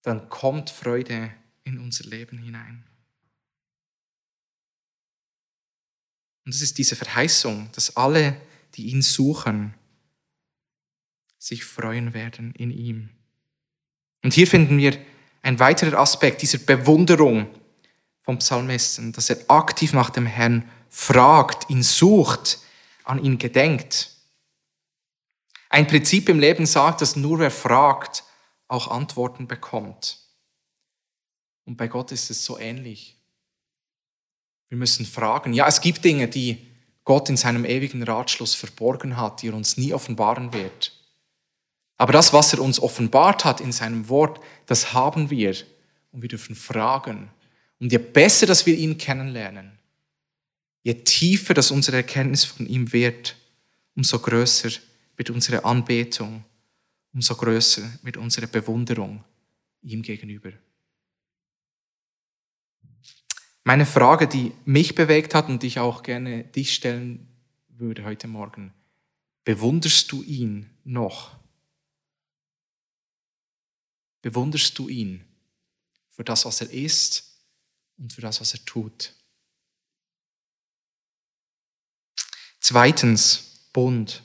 dann 0.02 0.30
kommt 0.30 0.70
Freude 0.70 1.32
in 1.64 1.80
unser 1.80 2.06
Leben 2.06 2.38
hinein. 2.38 2.84
Und 6.46 6.54
es 6.54 6.62
ist 6.62 6.78
diese 6.78 6.96
Verheißung, 6.96 7.70
dass 7.74 7.98
alle, 7.98 8.40
die 8.76 8.88
ihn 8.88 9.02
suchen, 9.02 9.74
sich 11.40 11.66
freuen 11.66 12.14
werden 12.14 12.54
in 12.56 12.72
ihm. 12.72 13.10
Und 14.24 14.34
hier 14.34 14.48
finden 14.48 14.78
wir 14.78 14.98
ein 15.42 15.60
weiterer 15.60 16.00
Aspekt 16.00 16.42
dieser 16.42 16.58
Bewunderung 16.60 17.48
vom 18.22 18.40
Psalmisten, 18.40 19.12
dass 19.12 19.30
er 19.30 19.38
aktiv 19.50 19.94
nach 19.94 20.10
dem 20.10 20.26
Herrn 20.26 20.68
fragt, 20.90 21.70
ihn 21.70 21.84
sucht, 21.84 22.60
an 23.04 23.24
ihn 23.24 23.38
gedenkt. 23.38 24.15
Ein 25.76 25.88
Prinzip 25.88 26.30
im 26.30 26.40
Leben 26.40 26.66
sagt, 26.66 27.02
dass 27.02 27.18
nur 27.18 27.40
wer 27.40 27.52
fragt, 27.52 28.24
auch 28.70 28.88
Antworten 28.88 29.46
bekommt. 29.46 30.20
Und 31.66 31.76
bei 31.76 31.90
Gott 31.90 32.14
ist 32.14 32.30
es 32.30 32.46
so 32.46 32.58
ähnlich. 32.58 33.18
Wir 34.70 34.78
müssen 34.78 35.06
fragen. 35.06 35.52
Ja, 35.52 35.68
es 35.68 35.82
gibt 35.82 36.06
Dinge, 36.06 36.30
die 36.30 36.66
Gott 37.04 37.28
in 37.28 37.36
seinem 37.36 37.66
ewigen 37.66 38.04
Ratschluss 38.04 38.56
verborgen 38.56 39.18
hat, 39.18 39.42
die 39.42 39.50
er 39.50 39.54
uns 39.54 39.76
nie 39.76 39.94
offenbaren 39.94 40.54
wird. 40.54 40.94
Aber 41.98 42.14
das, 42.14 42.32
was 42.32 42.54
er 42.54 42.62
uns 42.62 42.80
offenbart 42.80 43.44
hat 43.44 43.60
in 43.60 43.74
seinem 43.74 44.08
Wort, 44.08 44.40
das 44.68 44.94
haben 44.94 45.30
wir. 45.30 45.58
Und 46.14 46.22
wir 46.22 46.30
dürfen 46.30 46.56
fragen. 46.56 47.30
Und 47.82 47.92
je 47.92 47.98
besser, 47.98 48.46
dass 48.46 48.66
wir 48.66 48.78
ihn 48.78 48.98
kennenlernen, 48.98 49.78
je 50.84 50.94
tiefer, 50.94 51.54
dass 51.54 51.70
unsere 51.70 51.98
Erkenntnis 51.98 52.46
von 52.46 52.66
ihm 52.66 52.94
wird, 52.94 53.36
umso 53.94 54.20
größer 54.20 54.70
wird 55.18 55.30
unsere 55.30 55.64
Anbetung, 55.66 56.44
umso 57.14 57.36
größer 57.36 58.00
wird 58.04 58.18
unsere 58.18 58.48
Bewunderung 58.48 59.24
ihm 59.82 60.02
gegenüber. 60.02 60.52
Meine 63.64 63.86
Frage, 63.86 64.28
die 64.28 64.52
mich 64.66 64.94
bewegt 64.94 65.34
hat 65.34 65.50
und 65.50 65.64
die 65.64 65.68
ich 65.68 65.80
auch 65.80 66.04
gerne 66.04 66.44
dich 66.44 66.76
stellen 66.76 67.28
würde 67.70 68.04
heute 68.04 68.28
Morgen, 68.28 68.74
bewunderst 69.44 70.12
du 70.12 70.22
ihn 70.24 70.70
noch? 70.84 71.36
Bewunderst 74.22 74.78
du 74.78 74.88
ihn 74.88 75.24
für 76.10 76.24
das, 76.24 76.46
was 76.46 76.62
er 76.62 76.72
ist 76.72 77.40
und 77.98 78.14
für 78.14 78.22
das, 78.22 78.40
was 78.40 78.54
er 78.54 78.64
tut? 78.66 79.14
Zweitens, 82.60 83.70
Bund. 83.74 84.24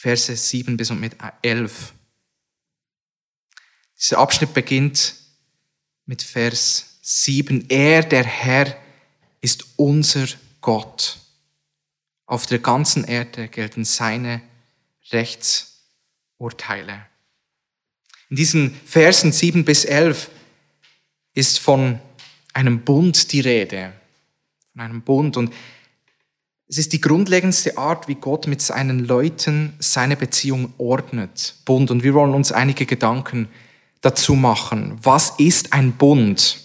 Verse 0.00 0.34
7 0.34 0.78
bis 0.78 0.90
und 0.90 0.98
mit 0.98 1.14
11. 1.42 1.92
Dieser 3.98 4.16
Abschnitt 4.16 4.54
beginnt 4.54 5.14
mit 6.06 6.22
Vers 6.22 7.00
7. 7.02 7.68
Er, 7.68 8.02
der 8.02 8.24
Herr, 8.24 8.74
ist 9.42 9.66
unser 9.76 10.26
Gott. 10.62 11.18
Auf 12.24 12.46
der 12.46 12.60
ganzen 12.60 13.04
Erde 13.04 13.48
gelten 13.48 13.84
seine 13.84 14.40
Rechtsurteile. 15.10 17.04
In 18.30 18.36
diesen 18.36 18.74
Versen 18.86 19.32
7 19.32 19.66
bis 19.66 19.84
11 19.84 20.30
ist 21.34 21.58
von 21.58 22.00
einem 22.54 22.86
Bund 22.86 23.32
die 23.32 23.40
Rede. 23.40 23.92
Von 24.72 24.80
einem 24.80 25.02
Bund. 25.02 25.36
Und 25.36 25.52
es 26.70 26.78
ist 26.78 26.92
die 26.92 27.00
grundlegendste 27.00 27.76
Art, 27.78 28.06
wie 28.06 28.14
Gott 28.14 28.46
mit 28.46 28.62
seinen 28.62 29.00
Leuten 29.00 29.74
seine 29.80 30.16
Beziehung 30.16 30.72
ordnet. 30.78 31.56
Bund. 31.64 31.90
Und 31.90 32.04
wir 32.04 32.14
wollen 32.14 32.32
uns 32.32 32.52
einige 32.52 32.86
Gedanken 32.86 33.48
dazu 34.02 34.36
machen. 34.36 34.96
Was 35.02 35.30
ist 35.38 35.72
ein 35.72 35.90
Bund? 35.90 36.60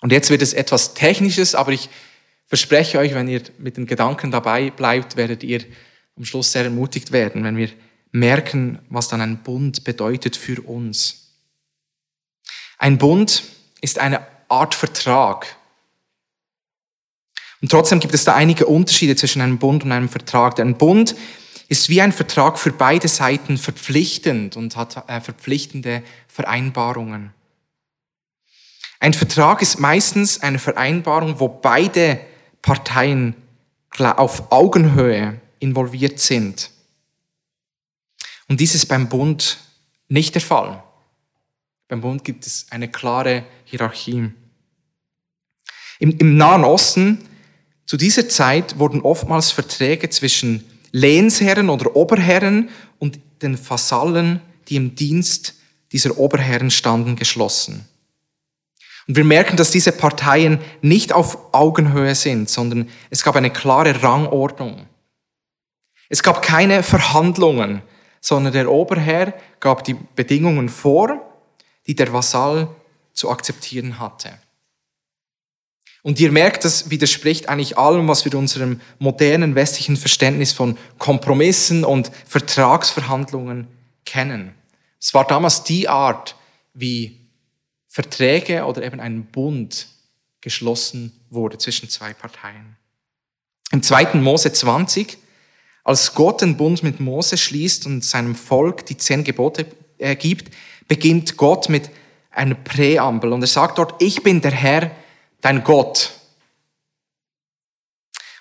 Und 0.00 0.12
jetzt 0.12 0.30
wird 0.30 0.40
es 0.40 0.54
etwas 0.54 0.94
Technisches, 0.94 1.54
aber 1.54 1.72
ich 1.72 1.90
verspreche 2.46 2.98
euch, 2.98 3.12
wenn 3.12 3.28
ihr 3.28 3.42
mit 3.58 3.76
den 3.76 3.84
Gedanken 3.84 4.30
dabei 4.30 4.70
bleibt, 4.70 5.14
werdet 5.16 5.42
ihr 5.42 5.62
am 6.16 6.24
Schluss 6.24 6.50
sehr 6.50 6.64
ermutigt 6.64 7.12
werden, 7.12 7.44
wenn 7.44 7.58
wir 7.58 7.68
merken, 8.12 8.78
was 8.88 9.08
dann 9.08 9.20
ein 9.20 9.42
Bund 9.42 9.84
bedeutet 9.84 10.36
für 10.36 10.62
uns. 10.62 11.34
Ein 12.78 12.96
Bund 12.96 13.42
ist 13.82 13.98
eine 13.98 14.26
Art 14.48 14.74
Vertrag. 14.74 15.58
Und 17.60 17.70
trotzdem 17.70 18.00
gibt 18.00 18.14
es 18.14 18.24
da 18.24 18.34
einige 18.34 18.66
Unterschiede 18.66 19.16
zwischen 19.16 19.42
einem 19.42 19.58
Bund 19.58 19.84
und 19.84 19.92
einem 19.92 20.08
Vertrag. 20.08 20.58
Ein 20.58 20.78
Bund 20.78 21.14
ist 21.68 21.88
wie 21.88 22.00
ein 22.00 22.12
Vertrag 22.12 22.58
für 22.58 22.72
beide 22.72 23.06
Seiten 23.06 23.58
verpflichtend 23.58 24.56
und 24.56 24.76
hat 24.76 25.08
äh, 25.08 25.20
verpflichtende 25.20 26.02
Vereinbarungen. 26.26 27.32
Ein 28.98 29.14
Vertrag 29.14 29.62
ist 29.62 29.78
meistens 29.78 30.42
eine 30.42 30.58
Vereinbarung, 30.58 31.40
wo 31.40 31.48
beide 31.48 32.20
Parteien 32.60 33.34
auf 33.98 34.52
Augenhöhe 34.52 35.40
involviert 35.58 36.20
sind. 36.20 36.70
Und 38.48 38.60
dies 38.60 38.74
ist 38.74 38.86
beim 38.86 39.08
Bund 39.08 39.58
nicht 40.08 40.34
der 40.34 40.42
Fall. 40.42 40.82
Beim 41.88 42.00
Bund 42.00 42.24
gibt 42.24 42.46
es 42.46 42.66
eine 42.70 42.88
klare 42.88 43.44
Hierarchie. 43.64 44.32
Im, 45.98 46.18
Im, 46.18 46.36
Nahen 46.36 46.64
Osten 46.64 47.28
zu 47.90 47.96
dieser 47.96 48.28
Zeit 48.28 48.78
wurden 48.78 49.00
oftmals 49.00 49.50
Verträge 49.50 50.08
zwischen 50.10 50.64
Lehnsherren 50.92 51.68
oder 51.68 51.96
Oberherren 51.96 52.68
und 53.00 53.18
den 53.42 53.58
Vasallen, 53.68 54.40
die 54.68 54.76
im 54.76 54.94
Dienst 54.94 55.56
dieser 55.90 56.16
Oberherren 56.16 56.70
standen, 56.70 57.16
geschlossen. 57.16 57.88
Und 59.08 59.16
wir 59.16 59.24
merken, 59.24 59.56
dass 59.56 59.72
diese 59.72 59.90
Parteien 59.90 60.60
nicht 60.82 61.12
auf 61.12 61.52
Augenhöhe 61.52 62.14
sind, 62.14 62.48
sondern 62.48 62.88
es 63.10 63.24
gab 63.24 63.34
eine 63.34 63.52
klare 63.52 64.00
Rangordnung. 64.00 64.86
Es 66.08 66.22
gab 66.22 66.42
keine 66.42 66.84
Verhandlungen, 66.84 67.82
sondern 68.20 68.52
der 68.52 68.70
Oberherr 68.70 69.34
gab 69.58 69.82
die 69.82 69.96
Bedingungen 70.14 70.68
vor, 70.68 71.20
die 71.88 71.96
der 71.96 72.12
Vasall 72.12 72.68
zu 73.14 73.30
akzeptieren 73.30 73.98
hatte. 73.98 74.30
Und 76.02 76.18
ihr 76.18 76.32
merkt, 76.32 76.64
das 76.64 76.90
widerspricht 76.90 77.48
eigentlich 77.48 77.76
allem, 77.76 78.08
was 78.08 78.24
wir 78.24 78.34
unserem 78.34 78.80
modernen 78.98 79.54
westlichen 79.54 79.96
Verständnis 79.96 80.52
von 80.52 80.78
Kompromissen 80.98 81.84
und 81.84 82.10
Vertragsverhandlungen 82.26 83.68
kennen. 84.06 84.54
Es 84.98 85.12
war 85.12 85.26
damals 85.26 85.62
die 85.62 85.88
Art, 85.88 86.36
wie 86.72 87.18
Verträge 87.88 88.64
oder 88.64 88.82
eben 88.82 89.00
ein 89.00 89.24
Bund 89.24 89.88
geschlossen 90.40 91.12
wurde 91.28 91.58
zwischen 91.58 91.88
zwei 91.88 92.14
Parteien. 92.14 92.76
Im 93.72 93.82
2. 93.82 94.14
Mose 94.14 94.52
20, 94.52 95.18
als 95.84 96.14
Gott 96.14 96.40
den 96.40 96.56
Bund 96.56 96.82
mit 96.82 97.00
Mose 97.00 97.36
schließt 97.36 97.86
und 97.86 98.04
seinem 98.04 98.34
Volk 98.34 98.86
die 98.86 98.96
zehn 98.96 99.22
Gebote 99.22 99.66
gibt, 100.18 100.54
beginnt 100.88 101.36
Gott 101.36 101.68
mit 101.68 101.90
einer 102.30 102.54
Präambel 102.54 103.32
und 103.32 103.42
er 103.42 103.48
sagt 103.48 103.78
dort, 103.78 104.00
ich 104.02 104.22
bin 104.22 104.40
der 104.40 104.52
Herr, 104.52 104.90
dein 105.40 105.64
Gott. 105.64 106.12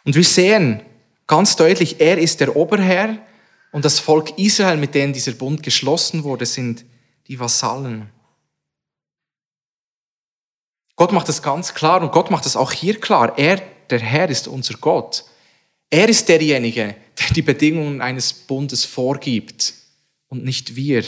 Und 0.05 0.15
wir 0.15 0.23
sehen 0.23 0.81
ganz 1.27 1.55
deutlich, 1.55 1.99
er 1.99 2.17
ist 2.17 2.39
der 2.39 2.55
Oberherr 2.55 3.17
und 3.71 3.85
das 3.85 3.99
Volk 3.99 4.37
Israel, 4.37 4.77
mit 4.77 4.95
dem 4.95 5.13
dieser 5.13 5.33
Bund 5.33 5.61
geschlossen 5.63 6.23
wurde, 6.23 6.45
sind 6.45 6.85
die 7.27 7.39
Vasallen. 7.39 8.09
Gott 10.95 11.11
macht 11.11 11.29
das 11.29 11.41
ganz 11.41 11.73
klar 11.73 12.01
und 12.01 12.11
Gott 12.11 12.31
macht 12.31 12.45
das 12.45 12.57
auch 12.57 12.71
hier 12.71 12.99
klar. 12.99 13.37
Er, 13.37 13.61
der 13.89 13.99
Herr, 13.99 14.29
ist 14.29 14.47
unser 14.47 14.73
Gott. 14.75 15.23
Er 15.89 16.09
ist 16.09 16.27
derjenige, 16.27 16.95
der 17.19 17.33
die 17.35 17.41
Bedingungen 17.41 18.01
eines 18.01 18.33
Bundes 18.33 18.83
vorgibt 18.85 19.73
und 20.27 20.43
nicht 20.43 20.75
wir. 20.75 21.03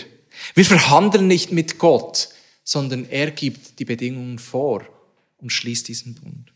Wir 0.53 0.65
verhandeln 0.65 1.27
nicht 1.27 1.51
mit 1.51 1.77
Gott, 1.77 2.29
sondern 2.63 3.09
er 3.09 3.31
gibt 3.31 3.79
die 3.79 3.85
Bedingungen 3.85 4.39
vor 4.39 4.85
und 5.41 5.51
schließt 5.51 5.87
diesen 5.87 6.15
Bund. 6.15 6.53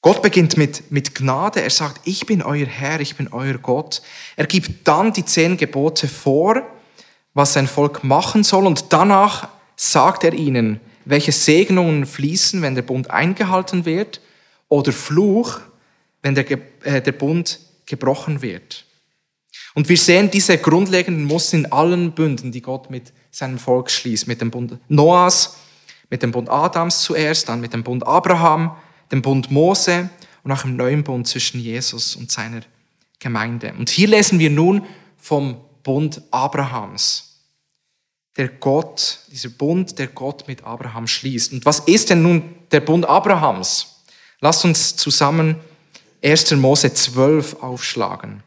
Gott 0.00 0.20
beginnt 0.20 0.56
mit, 0.56 0.90
mit 0.90 1.14
Gnade. 1.14 1.62
Er 1.62 1.70
sagt, 1.70 2.00
ich 2.04 2.26
bin 2.26 2.42
euer 2.42 2.66
Herr, 2.66 3.00
ich 3.00 3.16
bin 3.16 3.28
euer 3.32 3.54
Gott. 3.54 4.02
Er 4.36 4.46
gibt 4.46 4.86
dann 4.88 5.12
die 5.12 5.24
zehn 5.24 5.56
Gebote 5.56 6.08
vor, 6.08 6.62
was 7.34 7.52
sein 7.52 7.68
Volk 7.68 8.02
machen 8.02 8.42
soll 8.42 8.66
und 8.66 8.92
danach 8.92 9.48
sagt 9.76 10.24
er 10.24 10.32
ihnen, 10.32 10.80
welche 11.04 11.32
Segnungen 11.32 12.04
fließen, 12.04 12.62
wenn 12.62 12.74
der 12.74 12.82
Bund 12.82 13.10
eingehalten 13.10 13.84
wird, 13.84 14.20
oder 14.68 14.92
Fluch, 14.92 15.60
wenn 16.22 16.34
der, 16.34 16.50
äh, 16.50 17.02
der 17.02 17.12
Bund 17.12 17.60
gebrochen 17.86 18.42
wird. 18.42 18.86
Und 19.74 19.88
wir 19.88 19.96
sehen 19.96 20.30
diese 20.30 20.58
grundlegenden 20.58 21.24
Muster 21.24 21.56
in 21.56 21.72
allen 21.72 22.12
Bünden, 22.12 22.52
die 22.52 22.60
Gott 22.60 22.90
mit 22.90 23.12
seinem 23.30 23.58
Volk 23.58 23.90
schließt. 23.90 24.28
Mit 24.28 24.40
dem 24.40 24.50
Bund 24.50 24.78
Noahs, 24.88 25.56
mit 26.10 26.22
dem 26.22 26.30
Bund 26.30 26.50
Adams 26.50 27.00
zuerst, 27.00 27.48
dann 27.48 27.60
mit 27.60 27.72
dem 27.72 27.82
Bund 27.82 28.06
Abraham, 28.06 28.76
dem 29.10 29.22
Bund 29.22 29.50
Mose 29.50 30.10
und 30.42 30.52
auch 30.52 30.64
im 30.64 30.76
neuen 30.76 31.04
Bund 31.04 31.26
zwischen 31.26 31.60
Jesus 31.60 32.16
und 32.16 32.30
seiner 32.30 32.60
Gemeinde. 33.18 33.72
Und 33.78 33.88
hier 33.88 34.08
lesen 34.08 34.38
wir 34.38 34.50
nun 34.50 34.84
vom 35.16 35.56
Bund 35.82 36.20
Abrahams 36.30 37.32
der 38.36 38.48
Gott, 38.48 39.20
dieser 39.30 39.50
Bund, 39.50 39.98
der 39.98 40.06
Gott 40.08 40.48
mit 40.48 40.64
Abraham 40.64 41.06
schließt. 41.06 41.52
Und 41.52 41.66
was 41.66 41.80
ist 41.80 42.10
denn 42.10 42.22
nun 42.22 42.54
der 42.70 42.80
Bund 42.80 43.04
Abrahams? 43.04 44.02
Lasst 44.40 44.64
uns 44.64 44.96
zusammen 44.96 45.56
1. 46.24 46.52
Mose 46.52 46.92
12 46.92 47.62
aufschlagen. 47.62 48.42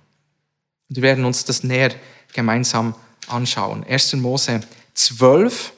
Und 0.90 0.98
wir 0.98 1.04
werden 1.04 1.26
uns 1.26 1.46
das 1.46 1.64
näher 1.64 1.94
gemeinsam 2.34 2.96
anschauen. 3.28 3.84
1. 3.84 4.14
Mose 4.14 4.62
12. 4.94 5.74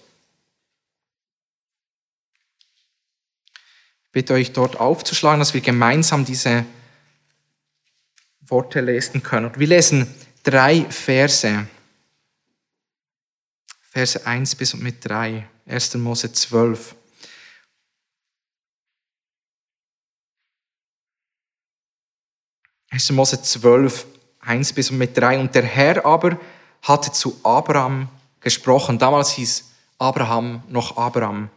Ich 4.03 4.11
bitte 4.11 4.33
euch 4.33 4.53
dort 4.53 4.79
aufzuschlagen, 4.79 5.39
dass 5.39 5.53
wir 5.53 5.61
gemeinsam 5.61 6.25
diese 6.25 6.65
Worte 8.41 8.81
lesen 8.81 9.23
können. 9.23 9.47
Und 9.47 9.59
wir 9.59 9.67
lesen 9.67 10.13
drei 10.43 10.85
Verse. 10.85 11.67
Verse 13.81 14.25
1 14.25 14.55
bis 14.55 14.73
und 14.73 14.83
mit 14.83 15.05
3. 15.05 15.47
1. 15.67 15.95
Mose 15.95 16.31
12. 16.31 16.95
Erste 22.89 23.13
Mose 23.13 23.41
12, 23.41 24.07
1 24.47 24.73
bis 24.73 24.89
und 24.89 24.97
mit 24.97 25.17
3. 25.17 25.39
Und 25.39 25.53
der 25.53 25.63
Herr 25.63 26.05
aber 26.05 26.37
hatte 26.81 27.11
zu 27.11 27.37
Abraham 27.43 28.07
gesprochen. 28.39 28.97
Damals 28.97 29.31
hieß 29.31 29.71
Abraham 29.97 30.63
noch 30.69 30.97
Abraham. 30.97 31.49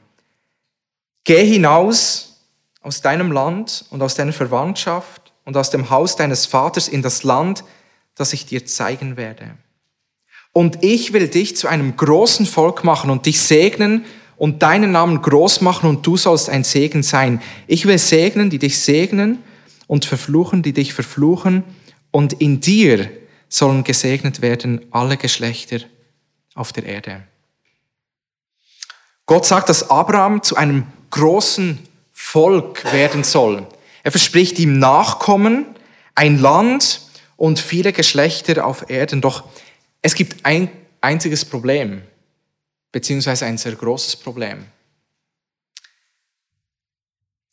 Geh 1.24 1.44
hinaus 1.44 2.40
aus 2.82 3.00
deinem 3.00 3.30
Land 3.30 3.84
und 3.90 4.02
aus 4.02 4.14
deiner 4.14 4.32
Verwandtschaft 4.32 5.32
und 5.44 5.56
aus 5.56 5.70
dem 5.70 5.90
Haus 5.90 6.16
deines 6.16 6.46
Vaters 6.46 6.88
in 6.88 7.02
das 7.02 7.22
Land, 7.22 7.64
das 8.14 8.32
ich 8.32 8.46
dir 8.46 8.66
zeigen 8.66 9.16
werde. 9.16 9.50
Und 10.52 10.82
ich 10.82 11.12
will 11.12 11.28
dich 11.28 11.56
zu 11.56 11.68
einem 11.68 11.96
großen 11.96 12.46
Volk 12.46 12.82
machen 12.82 13.10
und 13.10 13.26
dich 13.26 13.40
segnen 13.40 14.04
und 14.36 14.62
deinen 14.62 14.90
Namen 14.90 15.22
groß 15.22 15.60
machen 15.60 15.88
und 15.88 16.04
du 16.06 16.16
sollst 16.16 16.48
ein 16.48 16.64
Segen 16.64 17.02
sein. 17.02 17.40
Ich 17.66 17.86
will 17.86 17.98
segnen, 17.98 18.50
die 18.50 18.58
dich 18.58 18.80
segnen 18.80 19.38
und 19.86 20.06
verfluchen, 20.06 20.62
die 20.62 20.72
dich 20.72 20.92
verfluchen 20.92 21.62
und 22.10 22.34
in 22.34 22.60
dir 22.60 23.10
sollen 23.48 23.84
gesegnet 23.84 24.42
werden 24.42 24.86
alle 24.90 25.16
Geschlechter 25.16 25.80
auf 26.54 26.72
der 26.72 26.84
Erde. 26.84 27.22
Gott 29.26 29.46
sagt, 29.46 29.68
dass 29.68 29.90
Abraham 29.90 30.42
zu 30.42 30.56
einem 30.56 30.86
großen 31.10 31.78
Volk 32.12 32.84
werden 32.92 33.24
soll. 33.24 33.66
Er 34.02 34.10
verspricht 34.10 34.58
ihm 34.58 34.78
Nachkommen, 34.78 35.66
ein 36.14 36.38
Land 36.38 37.00
und 37.36 37.58
viele 37.58 37.92
Geschlechter 37.92 38.66
auf 38.66 38.90
Erden. 38.90 39.20
Doch 39.20 39.44
es 40.02 40.14
gibt 40.14 40.44
ein 40.44 40.70
einziges 41.00 41.44
Problem, 41.44 42.02
beziehungsweise 42.92 43.46
ein 43.46 43.58
sehr 43.58 43.74
großes 43.74 44.16
Problem. 44.16 44.66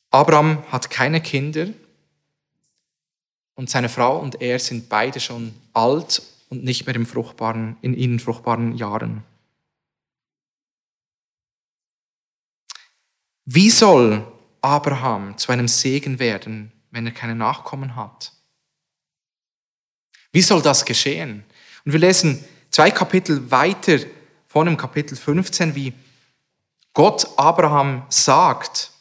Abraham 0.09 0.63
hat 0.71 0.89
keine 0.89 1.21
Kinder 1.21 1.67
und 3.57 3.69
seine 3.69 3.89
Frau 3.89 4.19
und 4.19 4.39
er 4.39 4.59
sind 4.59 4.87
beide 4.87 5.19
schon 5.19 5.53
alt 5.73 6.21
und 6.49 6.63
nicht 6.63 6.85
mehr 6.85 6.95
im 6.95 7.05
fruchtbaren, 7.05 7.75
in 7.81 7.95
ihnen 7.95 8.19
fruchtbaren 8.19 8.77
Jahren. 8.77 9.23
Wie 13.45 13.69
soll 13.69 14.25
Abraham 14.61 15.37
zu 15.37 15.51
einem 15.51 15.67
Segen 15.67 16.19
werden, 16.19 16.71
wenn 16.91 17.07
er 17.07 17.11
keine 17.11 17.35
Nachkommen 17.35 17.95
hat? 17.95 18.31
Wie 20.31 20.41
soll 20.41 20.61
das 20.61 20.85
geschehen? 20.85 21.43
Und 21.83 21.93
wir 21.93 21.99
lesen 21.99 22.45
zwei 22.69 22.91
Kapitel 22.91 23.49
weiter 23.49 23.99
vor 24.47 24.65
dem 24.65 24.77
Kapitel 24.77 25.15
15, 25.15 25.73
wie 25.73 25.93
Gott 26.93 27.27
Abraham 27.37 28.05
sagt 28.09 28.91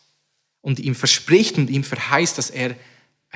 und 0.62 0.78
ihm 0.78 0.94
verspricht 0.94 1.58
und 1.58 1.68
ihm 1.68 1.84
verheißt, 1.84 2.38
dass 2.38 2.48
er 2.48 2.74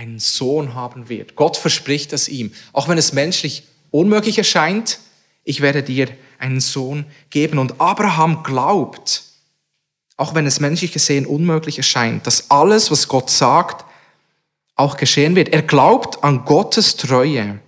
einen 0.00 0.18
Sohn 0.18 0.74
haben 0.74 1.10
wird. 1.10 1.36
Gott 1.36 1.58
verspricht 1.58 2.14
es 2.14 2.26
ihm, 2.26 2.54
auch 2.72 2.88
wenn 2.88 2.96
es 2.96 3.12
menschlich 3.12 3.64
unmöglich 3.90 4.38
erscheint, 4.38 4.98
ich 5.44 5.60
werde 5.60 5.82
dir 5.82 6.08
einen 6.38 6.60
Sohn 6.60 7.04
geben. 7.28 7.58
Und 7.58 7.82
Abraham 7.82 8.42
glaubt, 8.42 9.24
auch 10.16 10.34
wenn 10.34 10.46
es 10.46 10.58
menschlich 10.58 10.92
gesehen 10.92 11.26
unmöglich 11.26 11.76
erscheint, 11.76 12.26
dass 12.26 12.50
alles, 12.50 12.90
was 12.90 13.08
Gott 13.08 13.28
sagt, 13.28 13.84
auch 14.74 14.96
geschehen 14.96 15.36
wird. 15.36 15.50
Er 15.50 15.60
glaubt 15.60 16.24
an 16.24 16.46
Gottes 16.46 16.96
Treue. 16.96 17.60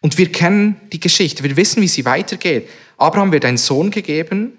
Und 0.00 0.16
wir 0.16 0.32
kennen 0.32 0.80
die 0.92 1.00
Geschichte, 1.00 1.44
wir 1.44 1.58
wissen, 1.58 1.82
wie 1.82 1.88
sie 1.88 2.06
weitergeht. 2.06 2.70
Abraham 2.96 3.32
wird 3.32 3.44
ein 3.44 3.58
Sohn 3.58 3.90
gegeben 3.90 4.56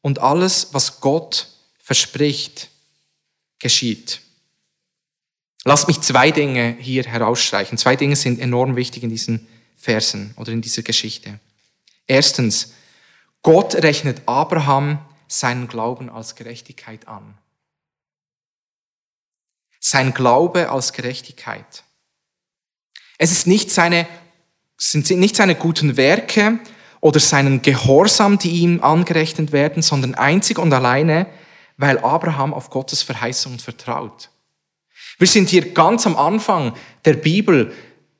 und 0.00 0.20
alles, 0.20 0.68
was 0.72 1.02
Gott 1.02 1.48
verspricht, 1.78 2.70
geschieht. 3.58 4.21
Lasst 5.64 5.86
mich 5.88 6.00
zwei 6.00 6.30
Dinge 6.30 6.76
hier 6.80 7.04
herausstreichen. 7.04 7.78
Zwei 7.78 7.96
Dinge 7.96 8.16
sind 8.16 8.40
enorm 8.40 8.76
wichtig 8.76 9.02
in 9.02 9.10
diesen 9.10 9.46
Versen 9.76 10.34
oder 10.36 10.52
in 10.52 10.60
dieser 10.60 10.82
Geschichte. 10.82 11.38
Erstens, 12.06 12.74
Gott 13.42 13.74
rechnet 13.76 14.22
Abraham 14.26 14.98
seinen 15.28 15.68
Glauben 15.68 16.10
als 16.10 16.34
Gerechtigkeit 16.34 17.06
an. 17.08 17.38
Sein 19.80 20.14
Glaube 20.14 20.70
als 20.70 20.92
Gerechtigkeit. 20.92 21.84
Es 23.18 23.30
ist 23.30 23.46
nicht 23.46 23.70
seine 23.70 24.06
sind 24.82 25.08
nicht 25.10 25.36
seine 25.36 25.54
guten 25.54 25.96
Werke 25.96 26.58
oder 27.00 27.20
seinen 27.20 27.62
Gehorsam, 27.62 28.38
die 28.38 28.50
ihm 28.50 28.82
angerechnet 28.82 29.52
werden, 29.52 29.80
sondern 29.80 30.16
einzig 30.16 30.58
und 30.58 30.72
alleine, 30.72 31.26
weil 31.76 31.98
Abraham 32.00 32.52
auf 32.52 32.68
Gottes 32.68 33.02
Verheißungen 33.02 33.60
vertraut. 33.60 34.28
Wir 35.22 35.28
sind 35.28 35.50
hier 35.50 35.72
ganz 35.72 36.04
am 36.04 36.16
Anfang 36.16 36.74
der 37.04 37.12
Bibel. 37.12 37.72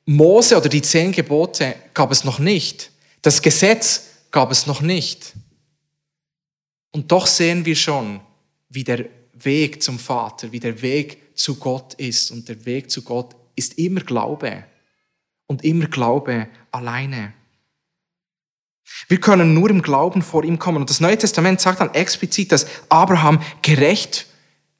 Mose 0.06 0.56
oder 0.56 0.68
die 0.68 0.82
zehn 0.82 1.10
Gebote 1.10 1.74
gab 1.94 2.12
es 2.12 2.22
noch 2.22 2.38
nicht. 2.38 2.92
Das 3.22 3.42
Gesetz 3.42 4.10
gab 4.30 4.52
es 4.52 4.68
noch 4.68 4.82
nicht. 4.82 5.32
Und 6.92 7.10
doch 7.10 7.26
sehen 7.26 7.64
wir 7.64 7.74
schon, 7.74 8.20
wie 8.68 8.84
der 8.84 9.06
Weg 9.32 9.82
zum 9.82 9.98
Vater, 9.98 10.52
wie 10.52 10.60
der 10.60 10.80
Weg 10.80 11.36
zu 11.36 11.56
Gott 11.56 11.94
ist. 11.94 12.30
Und 12.30 12.48
der 12.48 12.64
Weg 12.66 12.88
zu 12.88 13.02
Gott 13.02 13.34
ist 13.56 13.78
immer 13.78 14.02
Glaube 14.02 14.62
und 15.48 15.64
immer 15.64 15.86
Glaube 15.86 16.46
alleine. 16.70 17.32
Wir 19.08 19.18
können 19.18 19.54
nur 19.54 19.70
im 19.70 19.82
Glauben 19.82 20.22
vor 20.22 20.44
ihm 20.44 20.60
kommen. 20.60 20.82
Und 20.82 20.90
das 20.90 21.00
Neue 21.00 21.18
Testament 21.18 21.60
sagt 21.60 21.80
dann 21.80 21.94
explizit, 21.94 22.52
dass 22.52 22.64
Abraham 22.88 23.42
gerecht 23.60 24.26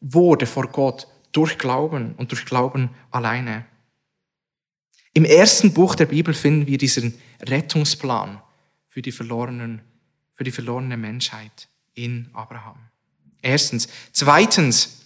wurde 0.01 0.47
vor 0.47 0.69
Gott 0.69 1.09
durch 1.33 1.59
Glauben 1.59 2.15
und 2.17 2.31
durch 2.31 2.45
Glauben 2.45 2.91
alleine. 3.11 3.65
Im 5.15 5.25
ersten 5.25 5.75
Buch 5.75 5.95
der 5.95 6.07
Bibel 6.07 6.33
finden 6.33 6.67
wir 6.67 6.79
diesen 6.79 7.15
Rettungsplan 7.41 8.41
für 8.89 9.03
die, 9.03 9.13
verlorenen, 9.13 9.83
für 10.35 10.45
die 10.45 10.51
verlorene 10.51 10.97
Menschheit 10.97 11.69
in 11.95 12.31
Abraham. 12.33 12.79
Erstens. 13.43 13.89
Zweitens, 14.13 15.03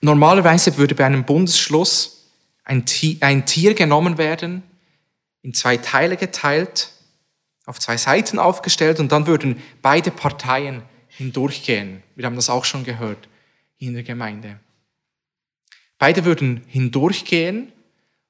normalerweise 0.00 0.76
würde 0.76 0.94
bei 0.94 1.06
einem 1.06 1.24
Bundesschluss 1.24 2.30
ein 2.64 2.84
Tier 2.84 3.74
genommen 3.74 4.18
werden, 4.18 4.62
in 5.42 5.54
zwei 5.54 5.78
Teile 5.78 6.16
geteilt, 6.16 6.92
auf 7.64 7.80
zwei 7.80 7.96
Seiten 7.96 8.38
aufgestellt 8.38 9.00
und 9.00 9.12
dann 9.12 9.26
würden 9.26 9.62
beide 9.82 10.10
Parteien 10.10 10.82
hindurchgehen. 11.08 12.02
Wir 12.14 12.26
haben 12.26 12.36
das 12.36 12.50
auch 12.50 12.64
schon 12.64 12.84
gehört 12.84 13.28
in 13.78 13.94
der 13.94 14.02
Gemeinde. 14.02 14.60
Beide 15.98 16.24
würden 16.24 16.64
hindurchgehen 16.68 17.72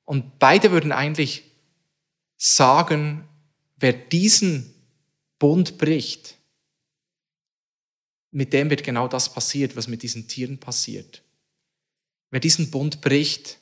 und 0.05 0.39
beide 0.39 0.71
würden 0.71 0.91
eigentlich 0.91 1.45
sagen, 2.39 3.29
wer 3.77 3.93
diesen 3.93 4.75
Bund 5.39 5.77
bricht, 5.79 6.37
mit 8.31 8.53
dem 8.53 8.71
wird 8.71 8.85
genau 8.85 9.09
das 9.09 9.33
passiert, 9.33 9.77
was 9.77 9.89
mit 9.89 10.03
diesen 10.03 10.29
Tieren 10.29 10.59
passiert. 10.59 11.23
Wer 12.31 12.41
diesen 12.41 12.71
Bund 12.71 13.01
bricht, 13.01 13.59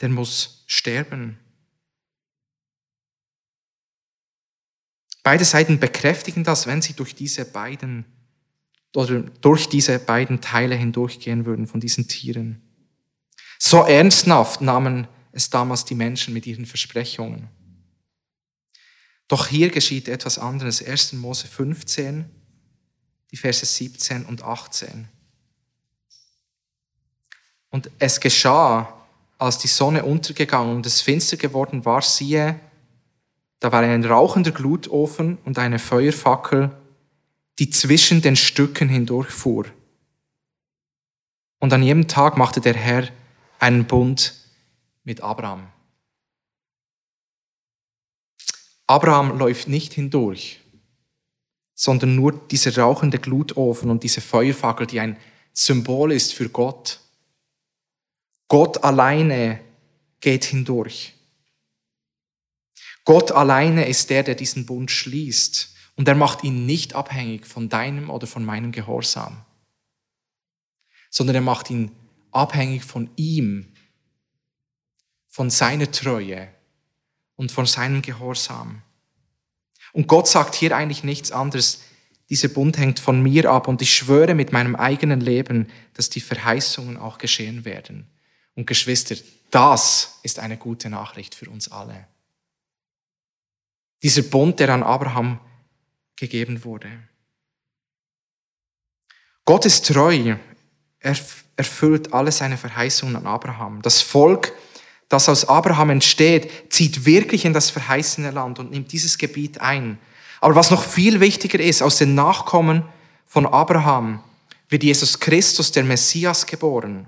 der 0.00 0.08
muss 0.08 0.64
sterben. 0.66 1.38
Beide 5.22 5.44
Seiten 5.44 5.80
bekräftigen 5.80 6.44
das, 6.44 6.66
wenn 6.66 6.82
sie 6.82 6.92
durch 6.92 7.14
diese 7.14 7.44
beiden 7.44 8.04
oder 8.94 9.20
durch 9.20 9.68
diese 9.68 9.98
beiden 9.98 10.40
Teile 10.40 10.74
hindurchgehen 10.74 11.44
würden 11.44 11.66
von 11.66 11.80
diesen 11.80 12.08
Tieren. 12.08 12.65
So 13.58 13.82
ernsthaft 13.82 14.60
nahmen 14.60 15.08
es 15.32 15.50
damals 15.50 15.84
die 15.84 15.94
Menschen 15.94 16.32
mit 16.34 16.46
ihren 16.46 16.66
Versprechungen. 16.66 17.48
Doch 19.28 19.48
hier 19.48 19.70
geschieht 19.70 20.08
etwas 20.08 20.38
anderes. 20.38 20.84
1. 20.84 21.14
Mose 21.14 21.46
15, 21.46 22.30
die 23.30 23.36
Verse 23.36 23.66
17 23.66 24.24
und 24.24 24.42
18. 24.42 25.08
Und 27.70 27.90
es 27.98 28.20
geschah, 28.20 29.06
als 29.38 29.58
die 29.58 29.68
Sonne 29.68 30.04
untergegangen 30.04 30.76
und 30.76 30.86
es 30.86 31.02
finster 31.02 31.36
geworden 31.36 31.84
war, 31.84 32.02
siehe, 32.02 32.58
da 33.58 33.72
war 33.72 33.82
ein 33.82 34.04
rauchender 34.04 34.52
Glutofen 34.52 35.38
und 35.44 35.58
eine 35.58 35.78
Feuerfackel, 35.78 36.70
die 37.58 37.70
zwischen 37.70 38.22
den 38.22 38.36
Stücken 38.36 38.88
hindurchfuhr. 38.88 39.66
Und 41.58 41.72
an 41.72 41.82
jedem 41.82 42.06
Tag 42.06 42.36
machte 42.36 42.60
der 42.60 42.74
Herr 42.74 43.08
einen 43.58 43.86
Bund 43.86 44.34
mit 45.04 45.20
Abraham. 45.20 45.72
Abraham 48.86 49.38
läuft 49.38 49.68
nicht 49.68 49.94
hindurch, 49.94 50.60
sondern 51.74 52.14
nur 52.14 52.32
dieser 52.32 52.76
rauchende 52.76 53.18
Glutofen 53.18 53.90
und 53.90 54.02
diese 54.02 54.20
Feuerfackel, 54.20 54.86
die 54.86 55.00
ein 55.00 55.16
Symbol 55.52 56.12
ist 56.12 56.34
für 56.34 56.48
Gott. 56.48 57.00
Gott 58.48 58.84
alleine 58.84 59.60
geht 60.20 60.44
hindurch. 60.44 61.14
Gott 63.04 63.32
alleine 63.32 63.88
ist 63.88 64.10
der, 64.10 64.22
der 64.22 64.34
diesen 64.34 64.66
Bund 64.66 64.90
schließt. 64.90 65.74
Und 65.96 66.06
er 66.08 66.14
macht 66.14 66.44
ihn 66.44 66.66
nicht 66.66 66.94
abhängig 66.94 67.46
von 67.46 67.68
deinem 67.68 68.10
oder 68.10 68.26
von 68.26 68.44
meinem 68.44 68.70
Gehorsam, 68.70 69.44
sondern 71.08 71.36
er 71.36 71.42
macht 71.42 71.70
ihn 71.70 71.90
abhängig 72.36 72.84
von 72.84 73.10
ihm, 73.16 73.72
von 75.26 75.50
seiner 75.50 75.90
Treue 75.90 76.48
und 77.36 77.52
von 77.52 77.66
seinem 77.66 78.02
Gehorsam. 78.02 78.82
Und 79.92 80.06
Gott 80.06 80.28
sagt 80.28 80.54
hier 80.54 80.76
eigentlich 80.76 81.04
nichts 81.04 81.32
anderes. 81.32 81.82
Dieser 82.28 82.48
Bund 82.48 82.78
hängt 82.78 83.00
von 83.00 83.22
mir 83.22 83.50
ab 83.50 83.68
und 83.68 83.82
ich 83.82 83.94
schwöre 83.94 84.34
mit 84.34 84.52
meinem 84.52 84.76
eigenen 84.76 85.20
Leben, 85.20 85.68
dass 85.94 86.10
die 86.10 86.20
Verheißungen 86.20 86.96
auch 86.96 87.18
geschehen 87.18 87.64
werden. 87.64 88.06
Und 88.54 88.66
Geschwister, 88.66 89.16
das 89.50 90.18
ist 90.22 90.38
eine 90.38 90.56
gute 90.56 90.90
Nachricht 90.90 91.34
für 91.34 91.48
uns 91.48 91.70
alle. 91.70 92.06
Dieser 94.02 94.22
Bund, 94.22 94.60
der 94.60 94.70
an 94.70 94.82
Abraham 94.82 95.40
gegeben 96.16 96.64
wurde. 96.64 96.90
Gott 99.44 99.64
ist 99.64 99.86
treu. 99.86 100.36
Er 101.00 101.16
erfüllt 101.56 102.12
alle 102.12 102.32
seine 102.32 102.56
Verheißungen 102.56 103.16
an 103.16 103.26
Abraham. 103.26 103.82
Das 103.82 104.00
Volk, 104.00 104.52
das 105.08 105.28
aus 105.28 105.48
Abraham 105.48 105.90
entsteht, 105.90 106.72
zieht 106.72 107.04
wirklich 107.04 107.44
in 107.44 107.52
das 107.52 107.70
verheißene 107.70 108.30
Land 108.30 108.58
und 108.58 108.70
nimmt 108.70 108.92
dieses 108.92 109.18
Gebiet 109.18 109.60
ein. 109.60 109.98
Aber 110.40 110.54
was 110.54 110.70
noch 110.70 110.84
viel 110.84 111.20
wichtiger 111.20 111.60
ist, 111.60 111.82
aus 111.82 111.98
den 111.98 112.14
Nachkommen 112.14 112.84
von 113.26 113.46
Abraham 113.46 114.22
wird 114.68 114.82
Jesus 114.82 115.18
Christus, 115.18 115.72
der 115.72 115.84
Messias, 115.84 116.46
geboren. 116.46 117.06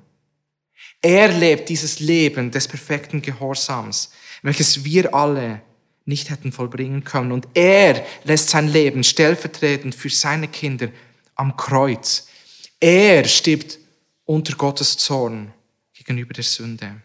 Er 1.03 1.29
lebt 1.29 1.69
dieses 1.69 2.01
Leben 2.01 2.51
des 2.51 2.67
perfekten 2.67 3.23
Gehorsams, 3.23 4.11
welches 4.43 4.85
wir 4.85 5.15
alle 5.15 5.61
nicht 6.05 6.31
hätten 6.31 6.53
vollbringen 6.53 7.05
können. 7.05 7.33
Und 7.33 7.47
er 7.55 8.05
lässt 8.25 8.49
sein 8.49 8.69
Leben 8.69 9.05
stellvertretend 9.05 9.95
für 9.95 10.11
seine 10.11 10.49
Kinder 10.49 10.89
am 11.35 11.57
Kreuz. 11.57 12.29
Er 12.81 13.25
stirbt 13.25 13.79
unter 14.25 14.55
Gottes 14.57 14.97
Zorn 14.97 15.53
gegenüber 15.95 16.33
der 16.33 16.45
Sünde 16.45 17.03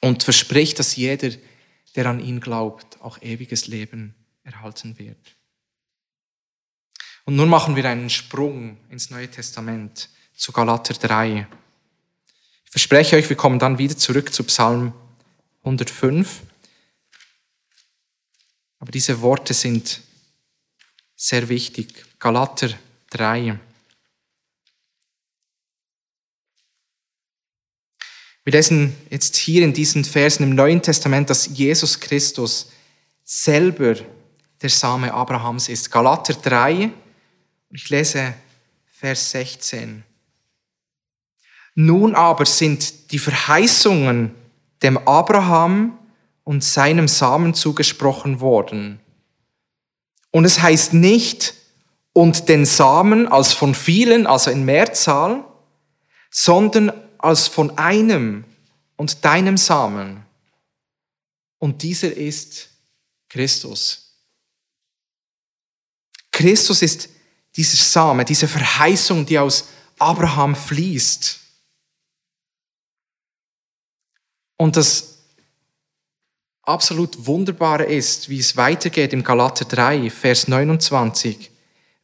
und 0.00 0.22
verspricht, 0.22 0.78
dass 0.78 0.96
jeder, 0.96 1.30
der 1.94 2.06
an 2.06 2.20
ihn 2.20 2.40
glaubt, 2.40 3.00
auch 3.00 3.20
ewiges 3.22 3.68
Leben 3.68 4.14
erhalten 4.42 4.98
wird. 4.98 5.36
Und 7.24 7.36
nun 7.36 7.48
machen 7.48 7.76
wir 7.76 7.84
einen 7.84 8.10
Sprung 8.10 8.78
ins 8.88 9.10
Neue 9.10 9.30
Testament 9.30 10.08
zu 10.34 10.52
Galater 10.52 10.94
3. 10.94 11.46
Ich 12.64 12.70
verspreche 12.70 13.16
euch, 13.16 13.28
wir 13.28 13.36
kommen 13.36 13.58
dann 13.58 13.78
wieder 13.78 13.96
zurück 13.96 14.32
zu 14.32 14.44
Psalm 14.44 14.92
105. 15.64 16.42
Aber 18.78 18.92
diese 18.92 19.20
Worte 19.22 19.54
sind 19.54 20.02
sehr 21.16 21.48
wichtig. 21.48 22.04
Galater 22.18 22.70
3. 23.10 23.58
Wir 28.46 28.52
lesen 28.52 28.94
jetzt 29.10 29.34
hier 29.34 29.64
in 29.64 29.72
diesen 29.72 30.04
Versen 30.04 30.44
im 30.44 30.54
Neuen 30.54 30.80
Testament, 30.80 31.28
dass 31.30 31.58
Jesus 31.58 31.98
Christus 31.98 32.70
selber 33.24 33.96
der 34.62 34.70
Same 34.70 35.12
Abrahams 35.12 35.68
ist. 35.68 35.90
Galater 35.90 36.32
3, 36.34 36.90
ich 37.72 37.90
lese 37.90 38.34
Vers 39.00 39.32
16. 39.32 40.04
Nun 41.74 42.14
aber 42.14 42.46
sind 42.46 43.10
die 43.10 43.18
Verheißungen 43.18 44.32
dem 44.80 44.96
Abraham 44.96 45.98
und 46.44 46.62
seinem 46.62 47.08
Samen 47.08 47.52
zugesprochen 47.52 48.38
worden. 48.38 49.00
Und 50.30 50.44
es 50.44 50.62
heißt 50.62 50.94
nicht, 50.94 51.54
und 52.12 52.48
den 52.48 52.64
Samen 52.64 53.26
als 53.26 53.54
von 53.54 53.74
vielen, 53.74 54.28
also 54.28 54.52
in 54.52 54.64
Mehrzahl, 54.64 55.42
sondern 56.30 56.92
als 57.18 57.48
von 57.48 57.76
einem 57.78 58.44
und 58.96 59.24
deinem 59.24 59.56
Samen. 59.56 60.24
Und 61.58 61.82
dieser 61.82 62.12
ist 62.12 62.68
Christus. 63.28 64.14
Christus 66.32 66.82
ist 66.82 67.08
dieser 67.56 67.82
Same, 67.82 68.24
diese 68.24 68.46
Verheißung, 68.46 69.24
die 69.24 69.38
aus 69.38 69.68
Abraham 69.98 70.54
fließt. 70.54 71.40
Und 74.58 74.76
das 74.76 75.16
absolut 76.62 77.26
Wunderbare 77.26 77.84
ist, 77.84 78.28
wie 78.28 78.38
es 78.38 78.56
weitergeht 78.56 79.12
im 79.12 79.22
Galater 79.22 79.64
3, 79.64 80.10
Vers 80.10 80.48
29. 80.48 81.50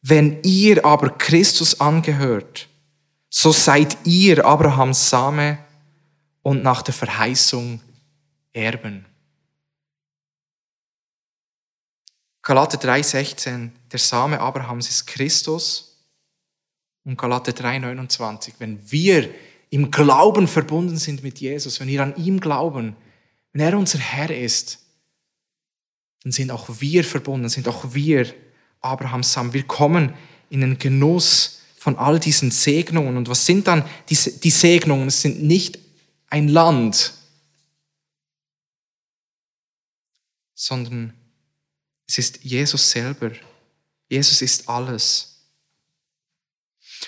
Wenn 0.01 0.41
ihr 0.43 0.83
aber 0.85 1.11
Christus 1.11 1.79
angehört, 1.79 2.67
so 3.35 3.51
seid 3.51 3.97
ihr 4.05 4.45
Abrahams 4.45 5.09
Same 5.09 5.57
und 6.43 6.61
nach 6.61 6.83
der 6.83 6.93
Verheißung 6.93 7.81
Erben. 8.51 9.07
Galater 12.43 12.77
3,16, 12.77 13.71
der 13.91 13.97
Same 13.97 14.39
Abrahams 14.39 14.87
ist 14.87 15.07
Christus. 15.07 16.05
Und 17.05 17.17
Galater 17.17 17.53
3,29, 17.53 18.53
wenn 18.59 18.79
wir 18.91 19.33
im 19.71 19.89
Glauben 19.89 20.47
verbunden 20.47 20.97
sind 20.97 21.23
mit 21.23 21.39
Jesus, 21.39 21.79
wenn 21.79 21.87
wir 21.87 22.03
an 22.03 22.15
ihm 22.17 22.39
glauben, 22.39 22.95
wenn 23.51 23.61
er 23.61 23.75
unser 23.75 23.97
Herr 23.97 24.29
ist, 24.29 24.85
dann 26.21 26.31
sind 26.31 26.51
auch 26.51 26.69
wir 26.69 27.03
verbunden, 27.03 27.49
sind 27.49 27.67
auch 27.67 27.95
wir 27.95 28.31
Abrahams 28.79 29.33
Samen. 29.33 29.53
Wir 29.53 29.63
kommen 29.63 30.13
in 30.51 30.61
den 30.61 30.77
Genuss 30.77 31.62
von 31.83 31.97
all 31.97 32.17
diesen 32.17 32.49
Segnungen. 32.49 33.17
Und 33.17 33.27
was 33.27 33.45
sind 33.45 33.67
dann 33.67 33.83
die, 34.07 34.15
die 34.15 34.49
Segnungen? 34.49 35.09
Es 35.09 35.21
sind 35.21 35.43
nicht 35.43 35.79
ein 36.29 36.47
Land, 36.47 37.11
sondern 40.55 41.13
es 42.07 42.17
ist 42.17 42.41
Jesus 42.41 42.89
selber. 42.89 43.31
Jesus 44.07 44.41
ist 44.41 44.69
alles. 44.69 45.41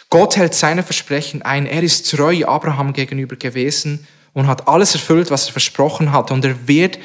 Gott 0.09 0.35
hält 0.35 0.53
seine 0.53 0.83
Versprechen 0.83 1.41
ein. 1.41 1.67
Er 1.67 1.81
ist 1.81 2.11
treu 2.11 2.43
Abraham 2.45 2.91
gegenüber 2.91 3.37
gewesen 3.37 4.05
und 4.33 4.47
hat 4.47 4.67
alles 4.67 4.93
erfüllt, 4.93 5.31
was 5.31 5.45
er 5.45 5.53
versprochen 5.53 6.11
hat. 6.11 6.31
Und 6.31 6.43
er 6.43 6.67
wird 6.67 6.99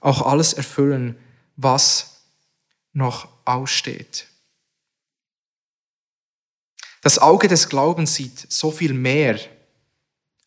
auch 0.00 0.22
alles 0.22 0.54
erfüllen, 0.54 1.16
was 1.54 2.24
noch 2.92 3.28
aussteht. 3.44 4.26
Das 7.02 7.18
Auge 7.18 7.48
des 7.48 7.68
Glaubens 7.68 8.14
sieht 8.14 8.50
so 8.50 8.70
viel 8.70 8.94
mehr 8.94 9.38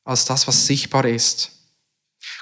als 0.04 0.26
das, 0.26 0.48
was 0.48 0.66
sichtbar 0.66 1.06
ist. 1.06 1.52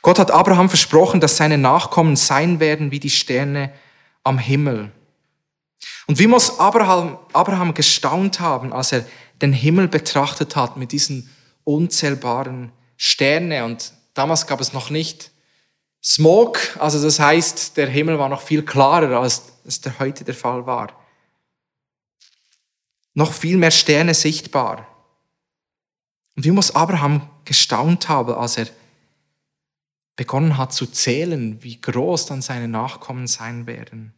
Gott 0.02 0.19
hat 0.19 0.32
Abraham 0.32 0.69
versprochen, 0.69 1.19
dass 1.19 1.36
seine 1.36 1.58
Nachkommen 1.58 2.15
sein 2.15 2.60
werden 2.60 2.91
wie 2.91 2.99
die 2.99 3.10
Sterne 3.10 3.73
am 4.23 4.38
Himmel. 4.38 4.91
Und 6.08 6.19
wie 6.19 6.28
muss 6.28 6.60
Abraham, 6.60 7.17
Abraham 7.34 7.73
gestaunt 7.73 8.39
haben, 8.39 8.71
als 8.71 8.91
er 8.91 9.06
den 9.41 9.52
Himmel 9.52 9.88
betrachtet 9.88 10.56
hat 10.56 10.78
mit 10.78 10.91
diesen 10.91 11.30
unzählbaren 11.63 12.71
Sterne 12.97 13.65
und 13.65 13.93
damals 14.13 14.47
gab 14.47 14.62
es 14.62 14.73
noch 14.73 14.89
nicht 14.89 15.32
Smog, 16.04 16.60
also 16.80 17.02
das 17.02 17.19
heißt, 17.19 17.78
der 17.78 17.88
Himmel 17.88 18.19
war 18.19 18.28
noch 18.30 18.41
viel 18.41 18.63
klarer, 18.63 19.19
als 19.19 19.43
es 19.65 19.82
heute 19.99 20.26
der 20.26 20.36
Fall 20.36 20.65
war. 20.65 21.03
Noch 23.13 23.34
viel 23.34 23.58
mehr 23.58 23.71
Sterne 23.71 24.13
sichtbar. 24.13 24.88
Und 26.35 26.46
wie 26.46 26.52
muss 26.52 26.71
Abraham 26.71 27.29
gestaunt 27.46 28.10
haben, 28.10 28.33
als 28.33 28.58
er 28.58 28.67
begonnen 30.15 30.58
hat 30.58 30.73
zu 30.73 30.88
zählen, 30.88 31.62
wie 31.63 31.79
groß 31.79 32.27
dann 32.27 32.42
seine 32.42 32.67
Nachkommen 32.67 33.27
sein 33.27 33.67
werden. 33.67 34.13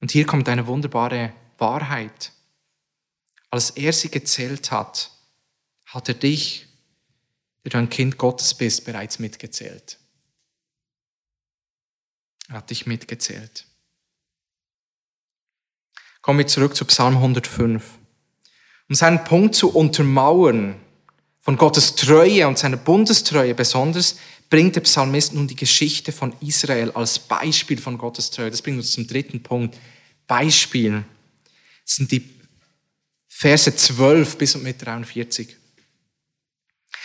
Und 0.00 0.10
hier 0.10 0.26
kommt 0.26 0.48
eine 0.48 0.66
wunderbare 0.66 1.32
Wahrheit. 1.58 2.32
Als 3.50 3.70
er 3.70 3.92
sie 3.92 4.10
gezählt 4.10 4.70
hat, 4.70 5.10
hat 5.84 6.08
er 6.08 6.14
dich 6.14 6.68
der 7.64 7.70
du 7.70 7.78
ein 7.78 7.88
Kind 7.88 8.18
Gottes 8.18 8.54
bist, 8.54 8.84
bereits 8.84 9.18
mitgezählt. 9.18 9.98
Er 12.48 12.56
hat 12.56 12.70
dich 12.70 12.86
mitgezählt. 12.86 13.66
Kommen 16.22 16.38
wir 16.38 16.46
zurück 16.46 16.76
zu 16.76 16.84
Psalm 16.84 17.16
105. 17.16 17.82
Um 18.88 18.94
seinen 18.94 19.24
Punkt 19.24 19.56
zu 19.56 19.74
untermauern 19.74 20.76
von 21.40 21.56
Gottes 21.56 21.96
Treue 21.96 22.46
und 22.46 22.58
seiner 22.58 22.76
Bundestreue 22.76 23.54
besonders, 23.54 24.16
bringt 24.48 24.76
der 24.76 24.82
Psalmist 24.82 25.34
nun 25.34 25.48
die 25.48 25.56
Geschichte 25.56 26.12
von 26.12 26.34
Israel 26.40 26.92
als 26.92 27.18
Beispiel 27.18 27.78
von 27.78 27.98
Gottes 27.98 28.30
Treue. 28.30 28.50
Das 28.50 28.62
bringt 28.62 28.78
uns 28.78 28.92
zum 28.92 29.06
dritten 29.06 29.42
Punkt. 29.42 29.76
Beispiel. 30.28 31.04
Das 31.84 31.96
sind 31.96 32.12
die 32.12 32.30
Verse 33.28 33.74
12 33.74 34.38
bis 34.38 34.54
und 34.54 34.62
mit 34.62 34.84
43. 34.84 35.56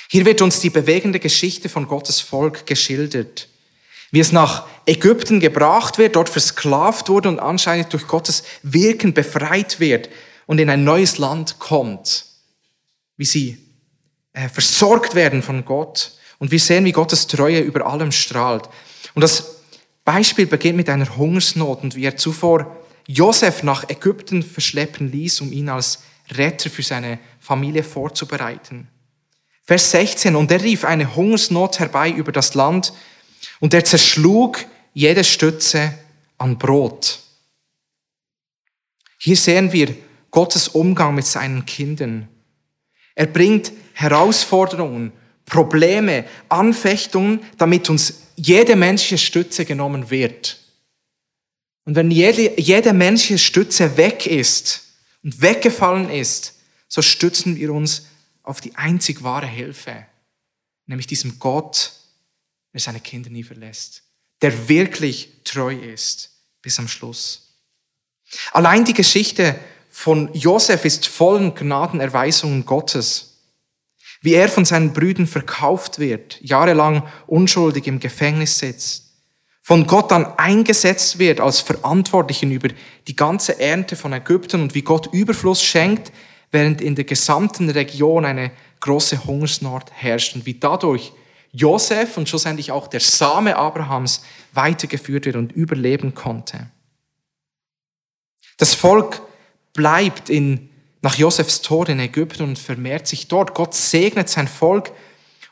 Hier 0.09 0.25
wird 0.25 0.41
uns 0.41 0.59
die 0.59 0.69
bewegende 0.69 1.19
Geschichte 1.19 1.69
von 1.69 1.87
Gottes 1.87 2.19
Volk 2.19 2.67
geschildert, 2.67 3.49
wie 4.11 4.19
es 4.19 4.31
nach 4.31 4.65
Ägypten 4.85 5.39
gebracht 5.39 5.97
wird, 5.97 6.15
dort 6.15 6.29
versklavt 6.29 7.09
wurde 7.09 7.29
und 7.29 7.39
anscheinend 7.39 7.91
durch 7.91 8.07
Gottes 8.07 8.43
Wirken 8.63 9.13
befreit 9.13 9.79
wird 9.79 10.09
und 10.45 10.59
in 10.59 10.69
ein 10.69 10.83
neues 10.83 11.17
Land 11.17 11.59
kommt. 11.59 12.25
Wie 13.17 13.25
sie 13.25 13.57
äh, 14.33 14.49
versorgt 14.49 15.15
werden 15.15 15.41
von 15.41 15.65
Gott. 15.65 16.13
Und 16.39 16.51
wir 16.51 16.59
sehen, 16.59 16.85
wie 16.85 16.91
Gottes 16.91 17.27
Treue 17.27 17.59
über 17.59 17.85
allem 17.85 18.11
strahlt. 18.11 18.69
Und 19.15 19.21
das 19.21 19.57
Beispiel 20.05 20.45
beginnt 20.45 20.77
mit 20.77 20.89
einer 20.89 21.17
Hungersnot 21.17 21.83
und 21.83 21.95
wie 21.95 22.05
er 22.05 22.15
zuvor 22.15 22.77
Josef 23.07 23.63
nach 23.63 23.89
Ägypten 23.89 24.43
verschleppen 24.43 25.11
ließ, 25.11 25.41
um 25.41 25.51
ihn 25.51 25.69
als 25.69 26.03
Retter 26.31 26.69
für 26.69 26.83
seine 26.83 27.19
Familie 27.39 27.83
vorzubereiten. 27.83 28.87
Vers 29.63 29.91
16, 29.91 30.35
und 30.35 30.51
er 30.51 30.61
rief 30.61 30.85
eine 30.85 31.15
Hungersnot 31.15 31.79
herbei 31.79 32.09
über 32.09 32.31
das 32.31 32.53
Land 32.53 32.93
und 33.59 33.73
er 33.73 33.83
zerschlug 33.83 34.65
jede 34.93 35.23
Stütze 35.23 35.93
an 36.37 36.57
Brot. 36.57 37.19
Hier 39.19 39.35
sehen 39.35 39.71
wir 39.71 39.95
Gottes 40.31 40.67
Umgang 40.67 41.15
mit 41.15 41.25
seinen 41.25 41.65
Kindern. 41.65 42.27
Er 43.15 43.25
bringt 43.25 43.71
Herausforderungen, 43.93 45.11
Probleme, 45.45 46.25
Anfechtungen, 46.49 47.41
damit 47.57 47.89
uns 47.89 48.21
jede 48.35 48.75
menschliche 48.75 49.17
Stütze 49.17 49.65
genommen 49.65 50.09
wird. 50.09 50.59
Und 51.85 51.95
wenn 51.95 52.11
jede, 52.11 52.59
jede 52.59 52.93
menschliche 52.93 53.39
Stütze 53.39 53.97
weg 53.97 54.27
ist 54.27 54.83
und 55.23 55.41
weggefallen 55.41 56.09
ist, 56.09 56.55
so 56.87 57.01
stützen 57.01 57.55
wir 57.55 57.73
uns 57.73 58.07
auf 58.43 58.61
die 58.61 58.75
einzig 58.75 59.23
wahre 59.23 59.47
Hilfe, 59.47 60.05
nämlich 60.85 61.07
diesem 61.07 61.39
Gott, 61.39 61.93
der 62.77 62.83
seine 62.83 62.99
Kinder 62.99 63.31
nie 63.31 63.41
verlässt, 63.41 64.03
der 64.43 64.69
wirklich 64.69 65.41
treu 65.43 65.73
ist 65.73 66.29
bis 66.61 66.77
am 66.77 66.87
Schluss. 66.87 67.55
Allein 68.51 68.85
die 68.85 68.93
Geschichte 68.93 69.59
von 69.89 70.31
Josef 70.33 70.85
ist 70.85 71.07
vollen 71.07 71.55
Gnadenerweisungen 71.55 72.67
Gottes. 72.67 73.39
Wie 74.21 74.35
er 74.35 74.47
von 74.47 74.63
seinen 74.63 74.93
Brüdern 74.93 75.25
verkauft 75.25 75.97
wird, 75.97 76.39
jahrelang 76.41 77.07
unschuldig 77.25 77.87
im 77.87 77.99
Gefängnis 77.99 78.59
sitzt, 78.59 79.05
von 79.63 79.87
Gott 79.87 80.11
dann 80.11 80.37
eingesetzt 80.37 81.17
wird 81.17 81.39
als 81.39 81.61
Verantwortlichen 81.61 82.51
über 82.51 82.69
die 83.07 83.15
ganze 83.15 83.59
Ernte 83.59 83.95
von 83.95 84.13
Ägypten 84.13 84.61
und 84.61 84.75
wie 84.75 84.83
Gott 84.83 85.11
Überfluss 85.11 85.63
schenkt, 85.63 86.11
während 86.51 86.79
in 86.81 86.93
der 86.93 87.05
gesamten 87.05 87.71
Region 87.71 88.23
eine 88.23 88.51
große 88.81 89.25
Hungersnot 89.25 89.91
herrscht 89.93 90.35
und 90.35 90.45
wie 90.45 90.59
dadurch 90.59 91.11
Josef 91.51 92.17
und 92.17 92.29
schlussendlich 92.29 92.71
auch 92.71 92.87
der 92.87 92.99
Same 92.99 93.55
Abrahams 93.55 94.23
weitergeführt 94.53 95.25
wird 95.25 95.35
und 95.35 95.51
überleben 95.51 96.13
konnte. 96.13 96.69
Das 98.57 98.73
Volk 98.73 99.21
bleibt 99.73 100.29
in, 100.29 100.69
nach 101.01 101.15
Josefs 101.15 101.61
Tod 101.61 101.89
in 101.89 101.99
Ägypten 101.99 102.43
und 102.43 102.59
vermehrt 102.59 103.07
sich 103.07 103.27
dort. 103.27 103.53
Gott 103.53 103.73
segnet 103.75 104.29
sein 104.29 104.47
Volk 104.47 104.91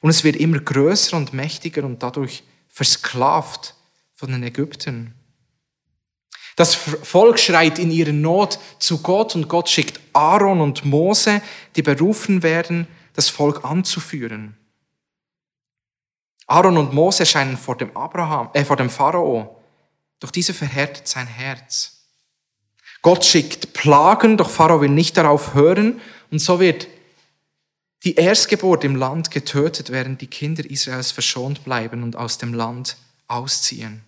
und 0.02 0.10
es 0.10 0.24
wird 0.24 0.36
immer 0.36 0.60
größer 0.60 1.16
und 1.16 1.34
mächtiger 1.34 1.84
und 1.84 2.02
dadurch 2.04 2.44
versklavt 2.68 3.76
von 4.14 4.32
den 4.32 4.44
Ägyptern. 4.44 5.14
Das 6.56 6.74
Volk 6.74 7.38
schreit 7.38 7.80
in 7.80 7.92
ihrer 7.92 8.14
Not 8.14 8.60
zu 8.80 9.02
Gott 9.02 9.36
und 9.36 9.50
Gott 9.50 9.70
schickt 9.70 10.00
Aaron 10.14 10.62
und 10.62 10.86
Mose, 10.86 11.42
die 11.76 11.82
berufen 11.82 12.44
werden, 12.44 12.88
das 13.14 13.30
Volk 13.30 13.66
anzuführen. 13.66 14.58
Aaron 16.48 16.78
und 16.78 16.94
Mose 16.94 17.22
erscheinen 17.22 17.58
vor 17.58 17.78
dem, 17.78 17.96
Abraham, 17.96 18.50
äh, 18.54 18.64
vor 18.64 18.76
dem 18.76 18.90
Pharao, 18.90 19.62
doch 20.20 20.32
diese 20.32 20.54
verhärtet 20.54 21.08
sein 21.08 21.28
Herz. 21.28 22.04
Gott 23.02 23.26
schickt 23.26 23.74
Plagen, 23.74 24.38
doch 24.38 24.50
Pharao 24.50 24.82
will 24.82 24.90
nicht 24.90 25.18
darauf 25.18 25.54
hören 25.54 26.02
und 26.32 26.40
so 26.40 26.60
wird 26.60 26.88
die 28.04 28.16
Erstgeburt 28.16 28.84
im 28.84 28.96
Land 28.96 29.32
getötet, 29.32 29.92
während 29.92 30.22
die 30.22 30.28
Kinder 30.28 30.64
Israels 30.70 31.12
verschont 31.12 31.64
bleiben 31.64 32.04
und 32.04 32.16
aus 32.16 32.38
dem 32.38 32.54
Land 32.54 32.98
ausziehen. 33.28 34.04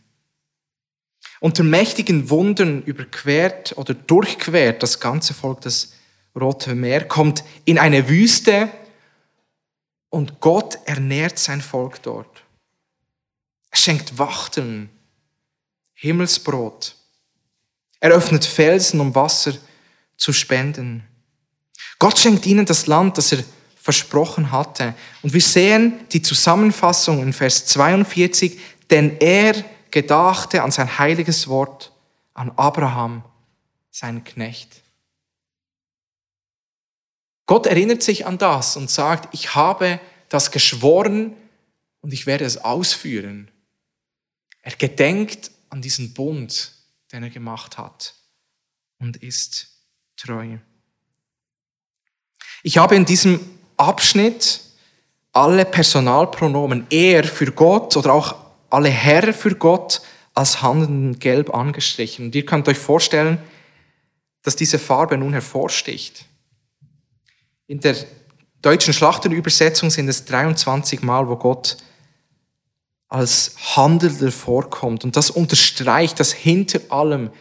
Unter 1.40 1.64
mächtigen 1.64 2.30
Wundern 2.30 2.84
überquert 2.84 3.76
oder 3.78 3.94
durchquert 3.94 4.82
das 4.82 5.00
ganze 5.00 5.34
Volk 5.34 5.62
das 5.62 5.94
Rote 6.40 6.76
Meer, 6.76 7.08
kommt 7.08 7.44
in 7.66 7.80
eine 7.80 8.10
Wüste 8.10 8.70
und 10.10 10.40
Gott 10.40 10.80
ernährt 10.86 11.38
sein 11.38 11.62
Volk 11.62 12.02
dort. 12.04 12.44
Er 13.72 13.78
schenkt 13.78 14.18
Wachten, 14.18 14.90
Himmelsbrot. 15.94 16.96
Er 18.00 18.12
öffnet 18.12 18.46
Felsen, 18.46 19.00
um 19.00 19.16
Wasser 19.16 19.54
zu 20.16 20.34
spenden. 20.34 21.04
Gott 22.00 22.18
schenkt 22.18 22.46
ihnen 22.46 22.66
das 22.66 22.88
Land, 22.88 23.18
das 23.18 23.32
er 23.32 23.44
versprochen 23.76 24.52
hatte. 24.52 24.94
Und 25.22 25.34
wir 25.34 25.42
sehen 25.42 25.94
die 26.12 26.22
Zusammenfassung 26.22 27.22
in 27.22 27.34
Vers 27.34 27.66
42, 27.68 28.60
denn 28.90 29.18
er 29.20 29.64
gedachte 29.92 30.62
an 30.62 30.72
sein 30.72 30.98
heiliges 30.98 31.48
Wort, 31.48 31.92
an 32.34 32.52
Abraham, 32.56 33.24
seinen 33.90 34.24
Knecht. 34.24 34.82
Gott 37.48 37.66
erinnert 37.66 38.04
sich 38.04 38.26
an 38.26 38.38
das 38.38 38.78
und 38.78 38.92
sagt, 38.92 39.34
ich 39.34 39.56
habe 39.56 40.00
das 40.30 40.52
geschworen 40.52 41.36
und 42.02 42.14
ich 42.14 42.28
werde 42.28 42.46
es 42.46 42.58
ausführen. 42.58 43.50
Er 44.62 44.74
gedenkt 44.74 45.50
an 45.70 45.82
diesen 45.82 46.14
Bund, 46.14 46.74
den 47.12 47.24
er 47.24 47.30
gemacht 47.30 47.78
hat 47.78 48.14
und 49.00 49.18
ist 49.18 49.70
treu. 50.18 50.58
Ich 52.64 52.78
habe 52.78 52.96
in 52.96 53.06
diesem 53.06 53.40
Abschnitt 53.78 54.62
alle 55.32 55.66
Personalpronomen 55.66 56.88
er 56.90 57.24
für 57.24 57.52
Gott 57.52 57.96
oder 57.96 58.14
auch 58.14 58.36
alle 58.70 58.90
Herr 58.90 59.34
für 59.34 59.56
Gott 59.56 60.02
als 60.34 60.62
handelnden 60.62 61.20
Gelb 61.20 61.54
angestrichen. 61.54 62.26
Und 62.26 62.36
ihr 62.36 62.46
könnt 62.46 62.68
euch 62.68 62.78
vorstellen, 62.78 63.38
dass 64.42 64.56
diese 64.56 64.80
Farbe 64.80 65.18
nun 65.18 65.34
hervorsticht. 65.34 66.27
In 67.68 67.82
der 67.82 67.96
deutschen 68.62 68.94
Schlachterübersetzung 68.94 69.90
sind 69.90 70.08
es 70.08 70.26
23 70.26 71.02
Mal, 71.02 71.28
wo 71.28 71.36
Gott 71.36 71.78
als 73.10 73.56
Handelnder 73.76 74.32
vorkommt. 74.32 75.04
Und 75.04 75.16
das 75.16 75.30
unterstreicht, 75.30 76.20
dass 76.20 76.34
hinter 76.34 76.80
allem 76.90 77.32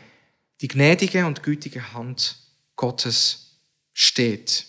die 0.61 0.69
gnädige 0.69 1.27
und 1.27 1.43
gütige 1.43 1.93
Hand 1.93 2.37
Gottes 2.77 3.61
steht. 3.93 4.67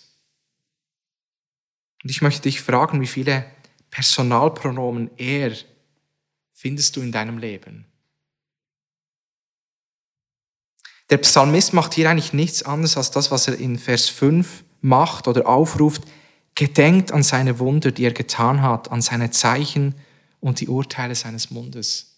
Und 2.04 2.10
ich 2.10 2.22
möchte 2.22 2.44
dich 2.44 2.62
fragen, 2.62 3.02
wie 3.02 3.08
viele 3.08 3.46
Personalpronomen 3.90 5.10
er 5.18 5.56
findest 6.54 6.96
du 6.96 7.02
in 7.02 7.12
deinem 7.12 7.38
Leben? 7.38 7.86
Der 11.10 11.18
Psalmist 11.18 11.74
macht 11.74 11.94
hier 11.94 12.10
eigentlich 12.10 12.34
nichts 12.34 12.64
anderes 12.64 12.98
als 12.98 13.12
das, 13.12 13.32
was 13.32 13.48
er 13.48 13.58
in 13.58 13.80
Vers 13.80 14.10
5 14.10 14.64
macht 14.82 15.28
oder 15.28 15.48
aufruft, 15.48 16.04
gedenkt 16.56 17.12
an 17.12 17.24
seine 17.24 17.60
Wunder, 17.60 17.92
die 17.92 18.06
er 18.06 18.14
getan 18.14 18.62
hat, 18.62 18.92
an 18.92 19.02
seine 19.02 19.32
Zeichen 19.32 19.96
und 20.40 20.60
die 20.60 20.68
Urteile 20.68 21.16
seines 21.16 21.52
Mundes. 21.52 22.16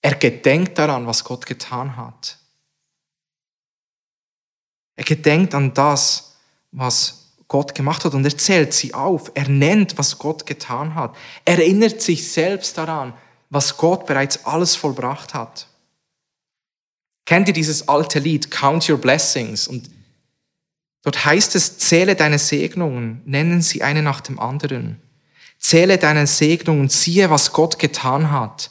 Er 0.00 0.14
gedenkt 0.14 0.78
daran, 0.78 1.06
was 1.06 1.24
Gott 1.24 1.46
getan 1.46 1.96
hat. 1.96 2.38
Er 4.96 5.04
gedenkt 5.04 5.54
an 5.54 5.74
das, 5.74 6.36
was 6.70 7.32
Gott 7.48 7.74
gemacht 7.74 8.04
hat 8.04 8.14
und 8.14 8.24
er 8.24 8.36
zählt 8.36 8.74
sie 8.74 8.94
auf. 8.94 9.32
Er 9.34 9.48
nennt, 9.48 9.96
was 9.96 10.18
Gott 10.18 10.44
getan 10.44 10.94
hat. 10.94 11.16
Er 11.44 11.58
erinnert 11.58 12.02
sich 12.02 12.30
selbst 12.30 12.76
daran, 12.76 13.14
was 13.50 13.76
Gott 13.76 14.06
bereits 14.06 14.44
alles 14.44 14.76
vollbracht 14.76 15.34
hat. 15.34 15.66
Kennt 17.24 17.48
ihr 17.48 17.54
dieses 17.54 17.88
alte 17.88 18.18
Lied 18.18 18.50
Count 18.50 18.88
Your 18.88 18.98
Blessings? 18.98 19.66
Und 19.66 19.90
Dort 21.02 21.24
heißt 21.24 21.54
es, 21.54 21.78
zähle 21.78 22.16
deine 22.16 22.38
Segnungen, 22.38 23.22
nennen 23.24 23.62
sie 23.62 23.82
eine 23.82 24.02
nach 24.02 24.20
dem 24.20 24.38
anderen. 24.38 25.00
Zähle 25.58 25.98
deine 25.98 26.26
Segnungen, 26.26 26.88
siehe, 26.88 27.30
was 27.30 27.52
Gott 27.52 27.78
getan 27.78 28.30
hat. 28.30 28.70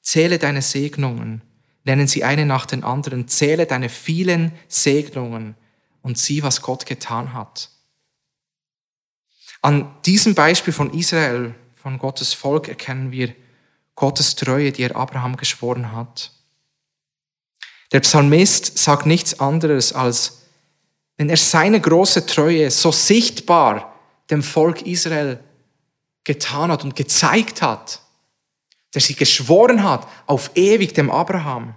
Zähle 0.00 0.38
deine 0.38 0.62
Segnungen, 0.62 1.42
nennen 1.84 2.06
sie 2.06 2.24
eine 2.24 2.46
nach 2.46 2.66
den 2.66 2.84
anderen. 2.84 3.28
Zähle 3.28 3.66
deine 3.66 3.88
vielen 3.88 4.52
Segnungen 4.68 5.54
und 6.02 6.18
sieh, 6.18 6.42
was 6.42 6.62
Gott 6.62 6.86
getan 6.86 7.32
hat. 7.32 7.70
An 9.60 9.94
diesem 10.04 10.34
Beispiel 10.34 10.72
von 10.72 10.92
Israel, 10.92 11.54
von 11.74 11.98
Gottes 11.98 12.34
Volk, 12.34 12.68
erkennen 12.68 13.12
wir 13.12 13.34
Gottes 13.94 14.34
Treue, 14.34 14.72
die 14.72 14.82
er 14.82 14.96
Abraham 14.96 15.36
geschworen 15.36 15.92
hat. 15.92 16.32
Der 17.92 18.00
Psalmist 18.00 18.78
sagt 18.78 19.06
nichts 19.06 19.38
anderes 19.38 19.92
als, 19.92 20.41
wenn 21.16 21.28
er 21.28 21.36
seine 21.36 21.80
große 21.80 22.26
Treue 22.26 22.70
so 22.70 22.90
sichtbar 22.90 23.94
dem 24.30 24.42
Volk 24.42 24.82
Israel 24.82 25.42
getan 26.24 26.70
hat 26.70 26.84
und 26.84 26.96
gezeigt 26.96 27.62
hat, 27.62 28.00
der 28.94 29.00
sie 29.00 29.14
geschworen 29.14 29.82
hat, 29.82 30.06
auf 30.26 30.50
ewig 30.54 30.94
dem 30.94 31.10
Abraham. 31.10 31.74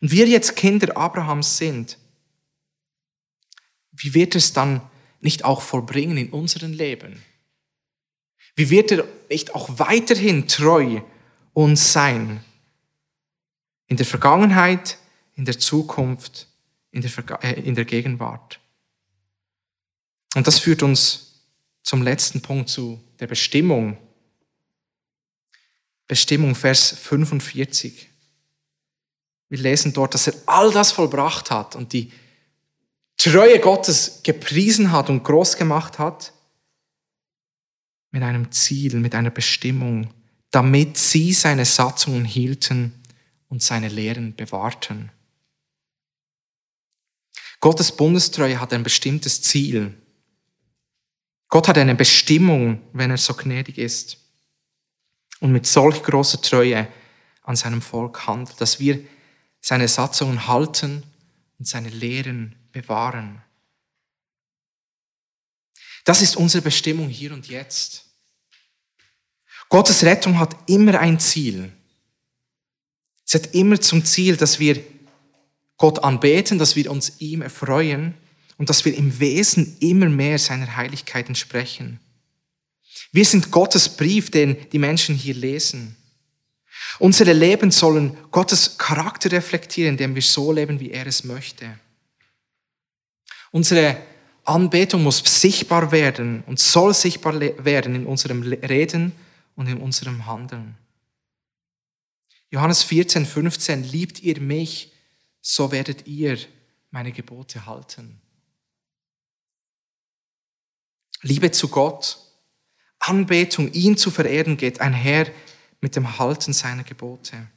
Und 0.00 0.10
wir 0.10 0.26
jetzt 0.26 0.56
Kinder 0.56 0.96
Abrahams 0.96 1.56
sind, 1.56 1.98
wie 3.92 4.14
wird 4.14 4.34
es 4.34 4.52
dann 4.52 4.80
nicht 5.20 5.44
auch 5.44 5.62
vollbringen 5.62 6.16
in 6.16 6.30
unserem 6.30 6.72
Leben? 6.72 7.22
Wie 8.54 8.70
wird 8.70 8.92
er 8.92 9.04
nicht 9.28 9.54
auch 9.54 9.78
weiterhin 9.78 10.48
treu 10.48 11.00
uns 11.52 11.92
sein? 11.92 12.44
In 13.86 13.96
der 13.96 14.06
Vergangenheit, 14.06 14.98
in 15.34 15.44
der 15.44 15.58
Zukunft, 15.58 16.47
in 16.90 17.02
der, 17.02 17.10
Verga 17.10 17.36
äh, 17.36 17.60
in 17.60 17.74
der 17.74 17.84
Gegenwart. 17.84 18.60
Und 20.34 20.46
das 20.46 20.58
führt 20.58 20.82
uns 20.82 21.44
zum 21.82 22.02
letzten 22.02 22.42
Punkt, 22.42 22.68
zu 22.68 23.02
der 23.18 23.26
Bestimmung. 23.26 23.96
Bestimmung, 26.06 26.54
Vers 26.54 26.90
45. 26.90 28.08
Wir 29.48 29.58
lesen 29.58 29.92
dort, 29.92 30.14
dass 30.14 30.26
er 30.26 30.34
all 30.46 30.72
das 30.72 30.92
vollbracht 30.92 31.50
hat 31.50 31.76
und 31.76 31.92
die 31.92 32.12
Treue 33.16 33.58
Gottes 33.58 34.20
gepriesen 34.22 34.92
hat 34.92 35.10
und 35.10 35.24
groß 35.24 35.56
gemacht 35.56 35.98
hat, 35.98 36.32
mit 38.10 38.22
einem 38.22 38.50
Ziel, 38.52 38.96
mit 38.96 39.14
einer 39.14 39.30
Bestimmung, 39.30 40.12
damit 40.50 40.96
sie 40.96 41.32
seine 41.32 41.64
Satzungen 41.64 42.24
hielten 42.24 42.92
und 43.48 43.62
seine 43.62 43.88
Lehren 43.88 44.34
bewahrten. 44.34 45.10
Gottes 47.60 47.92
Bundestreue 47.92 48.60
hat 48.60 48.72
ein 48.72 48.82
bestimmtes 48.82 49.42
Ziel. 49.42 50.00
Gott 51.48 51.66
hat 51.68 51.78
eine 51.78 51.94
Bestimmung, 51.94 52.82
wenn 52.92 53.10
er 53.10 53.16
so 53.16 53.34
gnädig 53.34 53.78
ist 53.78 54.18
und 55.40 55.52
mit 55.52 55.66
solch 55.66 56.02
großer 56.02 56.40
Treue 56.40 56.88
an 57.42 57.56
seinem 57.56 57.82
Volk 57.82 58.26
handelt, 58.26 58.60
dass 58.60 58.78
wir 58.78 59.02
seine 59.60 59.88
Satzungen 59.88 60.46
halten 60.46 61.02
und 61.58 61.66
seine 61.66 61.88
Lehren 61.88 62.54
bewahren. 62.70 63.42
Das 66.04 66.22
ist 66.22 66.36
unsere 66.36 66.62
Bestimmung 66.62 67.08
hier 67.08 67.32
und 67.32 67.48
jetzt. 67.48 68.04
Gottes 69.68 70.04
Rettung 70.04 70.38
hat 70.38 70.56
immer 70.66 70.98
ein 70.98 71.18
Ziel. 71.18 71.72
Es 73.26 73.34
hat 73.34 73.54
immer 73.54 73.80
zum 73.80 74.04
Ziel, 74.04 74.36
dass 74.36 74.58
wir 74.58 74.82
Gott 75.78 76.02
anbeten, 76.04 76.58
dass 76.58 76.76
wir 76.76 76.90
uns 76.90 77.20
ihm 77.20 77.40
erfreuen 77.40 78.14
und 78.58 78.68
dass 78.68 78.84
wir 78.84 78.94
im 78.96 79.18
Wesen 79.20 79.76
immer 79.80 80.08
mehr 80.08 80.38
seiner 80.38 80.76
Heiligkeit 80.76 81.28
entsprechen. 81.28 82.00
Wir 83.12 83.24
sind 83.24 83.50
Gottes 83.50 83.88
Brief, 83.88 84.30
den 84.30 84.56
die 84.70 84.78
Menschen 84.78 85.14
hier 85.14 85.34
lesen. 85.34 85.96
Unsere 86.98 87.32
Leben 87.32 87.70
sollen 87.70 88.16
Gottes 88.30 88.76
Charakter 88.76 89.30
reflektieren, 89.30 89.94
indem 89.94 90.14
wir 90.14 90.22
so 90.22 90.52
leben, 90.52 90.80
wie 90.80 90.90
er 90.90 91.06
es 91.06 91.24
möchte. 91.24 91.78
Unsere 93.50 93.96
Anbetung 94.44 95.02
muss 95.02 95.22
sichtbar 95.24 95.92
werden 95.92 96.42
und 96.46 96.58
soll 96.58 96.92
sichtbar 96.94 97.38
werden 97.40 97.94
in 97.94 98.06
unserem 98.06 98.42
Reden 98.42 99.12
und 99.54 99.68
in 99.68 99.78
unserem 99.78 100.26
Handeln. 100.26 100.76
Johannes 102.50 102.82
14, 102.82 103.26
15, 103.26 103.84
liebt 103.84 104.22
ihr 104.22 104.40
mich, 104.40 104.92
so 105.40 105.70
werdet 105.72 106.06
ihr 106.06 106.38
meine 106.90 107.12
Gebote 107.12 107.66
halten. 107.66 108.20
Liebe 111.22 111.50
zu 111.50 111.68
Gott, 111.68 112.18
Anbetung, 113.00 113.72
ihn 113.72 113.96
zu 113.96 114.10
verehren, 114.10 114.56
geht 114.56 114.80
einher 114.80 115.30
mit 115.80 115.96
dem 115.96 116.18
Halten 116.18 116.52
seiner 116.52 116.84
Gebote. 116.84 117.48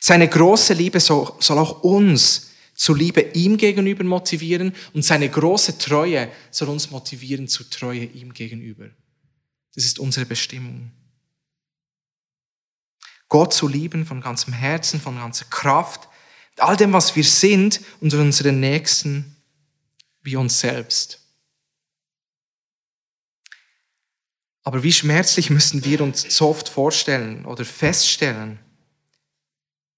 Seine 0.00 0.28
große 0.28 0.74
Liebe 0.74 1.00
soll, 1.00 1.32
auch 1.40 1.82
uns 1.82 2.50
zu 2.74 2.94
Liebe 2.94 3.20
ihm 3.32 3.56
gegenüber 3.56 4.04
motivieren 4.04 4.74
und 4.92 5.02
seine 5.02 5.28
große 5.28 5.78
Treue 5.78 6.30
soll 6.50 6.68
uns 6.68 6.90
motivieren 6.90 7.48
zu 7.48 7.64
Treue 7.64 8.04
ihm 8.04 8.34
gegenüber. 8.34 8.90
Das 9.74 9.84
ist 9.84 9.98
unsere 9.98 10.26
Bestimmung. 10.26 10.92
Gott 13.28 13.52
zu 13.52 13.66
lieben 13.66 14.06
von 14.06 14.20
ganzem 14.20 14.52
Herzen, 14.52 15.00
von 15.00 15.16
ganzer 15.16 15.46
Kraft, 15.46 16.08
all 16.58 16.76
dem, 16.76 16.92
was 16.92 17.16
wir 17.16 17.24
sind 17.24 17.80
und 18.00 18.12
unseren 18.14 18.60
Nächsten 18.60 19.36
wie 20.22 20.36
uns 20.36 20.60
selbst. 20.60 21.20
Aber 24.62 24.82
wie 24.82 24.92
schmerzlich 24.92 25.50
müssen 25.50 25.84
wir 25.84 26.00
uns 26.00 26.22
so 26.22 26.48
oft 26.48 26.68
vorstellen 26.68 27.44
oder 27.44 27.64
feststellen, 27.64 28.58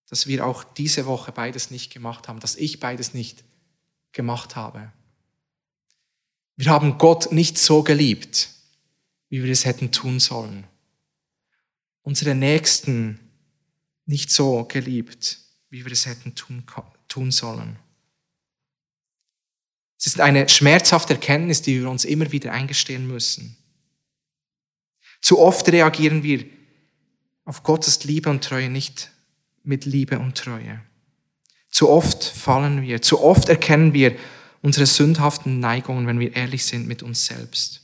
dass 0.08 0.26
wir 0.26 0.44
auch 0.44 0.62
diese 0.62 1.06
Woche 1.06 1.32
beides 1.32 1.70
nicht 1.70 1.92
gemacht 1.92 2.28
haben, 2.28 2.40
dass 2.40 2.56
ich 2.56 2.78
beides 2.80 3.14
nicht 3.14 3.44
gemacht 4.12 4.56
habe. 4.56 4.92
Wir 6.56 6.70
haben 6.70 6.98
Gott 6.98 7.32
nicht 7.32 7.56
so 7.56 7.82
geliebt, 7.82 8.50
wie 9.28 9.42
wir 9.42 9.52
es 9.52 9.64
hätten 9.64 9.92
tun 9.92 10.20
sollen. 10.20 10.66
Unsere 12.02 12.34
Nächsten 12.34 13.20
nicht 14.06 14.30
so 14.30 14.64
geliebt, 14.64 15.38
wie 15.70 15.84
wir 15.84 15.92
es 15.92 16.06
hätten 16.06 16.34
tun, 16.34 16.64
tun 17.08 17.30
sollen. 17.30 17.78
Es 19.98 20.06
ist 20.06 20.20
eine 20.20 20.48
schmerzhafte 20.48 21.14
Erkenntnis, 21.14 21.62
die 21.62 21.80
wir 21.80 21.90
uns 21.90 22.04
immer 22.04 22.30
wieder 22.30 22.52
eingestehen 22.52 23.06
müssen. 23.06 23.56
Zu 25.20 25.40
oft 25.40 25.68
reagieren 25.68 26.22
wir 26.22 26.44
auf 27.44 27.62
Gottes 27.64 28.04
Liebe 28.04 28.30
und 28.30 28.44
Treue 28.44 28.70
nicht 28.70 29.10
mit 29.64 29.84
Liebe 29.84 30.18
und 30.18 30.38
Treue. 30.38 30.80
Zu 31.68 31.90
oft 31.90 32.24
fallen 32.24 32.82
wir, 32.82 33.02
zu 33.02 33.22
oft 33.22 33.48
erkennen 33.48 33.92
wir 33.92 34.16
unsere 34.62 34.86
sündhaften 34.86 35.60
Neigungen, 35.60 36.06
wenn 36.06 36.20
wir 36.20 36.34
ehrlich 36.34 36.64
sind 36.64 36.86
mit 36.86 37.02
uns 37.02 37.26
selbst. 37.26 37.82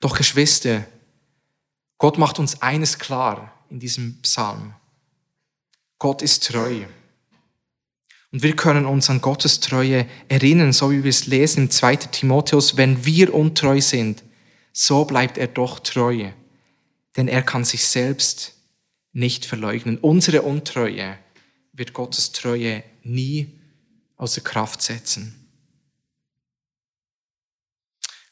Doch 0.00 0.16
Geschwister, 0.16 0.86
Gott 1.98 2.18
macht 2.18 2.38
uns 2.38 2.60
eines 2.62 2.98
klar 2.98 3.64
in 3.70 3.78
diesem 3.78 4.20
Psalm. 4.22 4.74
Gott 6.02 6.20
ist 6.20 6.48
treu. 6.48 6.84
Und 8.32 8.42
wir 8.42 8.56
können 8.56 8.86
uns 8.86 9.08
an 9.08 9.20
Gottes 9.20 9.60
Treue 9.60 10.08
erinnern, 10.26 10.72
so 10.72 10.90
wie 10.90 11.04
wir 11.04 11.10
es 11.10 11.28
lesen 11.28 11.66
im 11.66 11.70
2. 11.70 11.94
Timotheus, 11.94 12.76
wenn 12.76 13.04
wir 13.04 13.32
untreu 13.32 13.80
sind, 13.80 14.24
so 14.72 15.04
bleibt 15.04 15.38
er 15.38 15.46
doch 15.46 15.78
treu, 15.78 16.32
denn 17.16 17.28
er 17.28 17.42
kann 17.42 17.64
sich 17.64 17.84
selbst 17.84 18.56
nicht 19.12 19.44
verleugnen. 19.44 19.96
Unsere 19.98 20.42
Untreue 20.42 21.18
wird 21.72 21.92
Gottes 21.92 22.32
Treue 22.32 22.82
nie 23.04 23.60
außer 24.16 24.40
Kraft 24.40 24.82
setzen. 24.82 25.48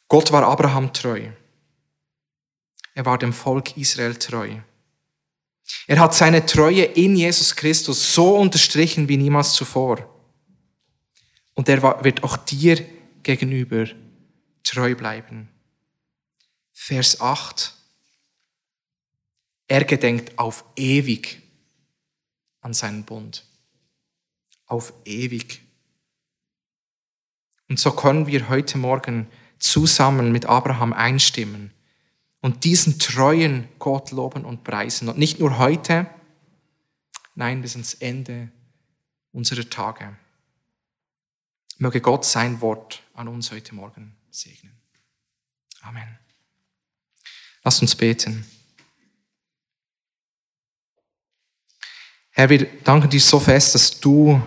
Gott 0.08 0.32
war 0.32 0.42
Abraham 0.42 0.92
treu. 0.92 1.28
Er 2.94 3.06
war 3.06 3.16
dem 3.16 3.32
Volk 3.32 3.76
Israel 3.76 4.16
treu. 4.16 4.56
Er 5.86 5.98
hat 5.98 6.14
seine 6.14 6.46
Treue 6.46 6.84
in 6.84 7.16
Jesus 7.16 7.54
Christus 7.56 8.14
so 8.14 8.36
unterstrichen 8.36 9.08
wie 9.08 9.16
niemals 9.16 9.52
zuvor. 9.52 10.08
Und 11.54 11.68
er 11.68 11.82
wird 12.04 12.22
auch 12.22 12.36
dir 12.36 12.84
gegenüber 13.22 13.86
treu 14.62 14.94
bleiben. 14.94 15.48
Vers 16.72 17.20
8. 17.20 17.74
Er 19.68 19.84
gedenkt 19.84 20.38
auf 20.38 20.64
ewig 20.76 21.42
an 22.60 22.72
seinen 22.72 23.04
Bund. 23.04 23.44
Auf 24.66 24.92
ewig. 25.04 25.60
Und 27.68 27.78
so 27.78 27.92
können 27.92 28.26
wir 28.26 28.48
heute 28.48 28.78
Morgen 28.78 29.28
zusammen 29.58 30.32
mit 30.32 30.46
Abraham 30.46 30.92
einstimmen 30.92 31.72
und 32.40 32.64
diesen 32.64 32.98
treuen 32.98 33.68
Gott 33.78 34.10
loben 34.10 34.44
und 34.44 34.64
preisen. 34.64 35.08
Und 35.08 35.18
nicht 35.18 35.40
nur 35.40 35.58
heute, 35.58 36.06
nein, 37.34 37.62
bis 37.62 37.74
ans 37.74 37.94
Ende 37.94 38.50
unserer 39.32 39.68
Tage. 39.68 40.16
Möge 41.78 42.00
Gott 42.00 42.24
sein 42.24 42.60
Wort 42.60 43.02
an 43.14 43.28
uns 43.28 43.50
heute 43.52 43.74
Morgen 43.74 44.16
segnen. 44.30 44.72
Amen. 45.82 46.18
Lass 47.62 47.80
uns 47.80 47.94
beten. 47.94 48.46
Herr, 52.30 52.48
wir 52.48 52.66
danken 52.84 53.10
dir 53.10 53.20
so 53.20 53.38
fest, 53.40 53.74
dass 53.74 54.00
du 54.00 54.40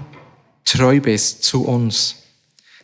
treu 0.63 0.99
bist 0.99 1.43
zu 1.43 1.65
uns. 1.65 2.15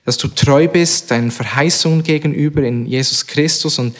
Dass 0.05 0.17
du 0.17 0.27
treu 0.27 0.67
bist 0.67 1.09
deinen 1.11 1.31
Verheißungen 1.31 2.03
gegenüber 2.03 2.61
in 2.63 2.85
Jesus 2.85 3.25
Christus 3.25 3.79
und 3.79 3.95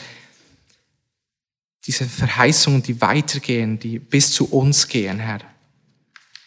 diese 1.86 2.06
Verheißungen, 2.06 2.82
die 2.82 3.00
weitergehen, 3.00 3.78
die 3.78 3.98
bis 3.98 4.32
zu 4.32 4.50
uns 4.52 4.88
gehen, 4.88 5.18
Herr. 5.18 5.40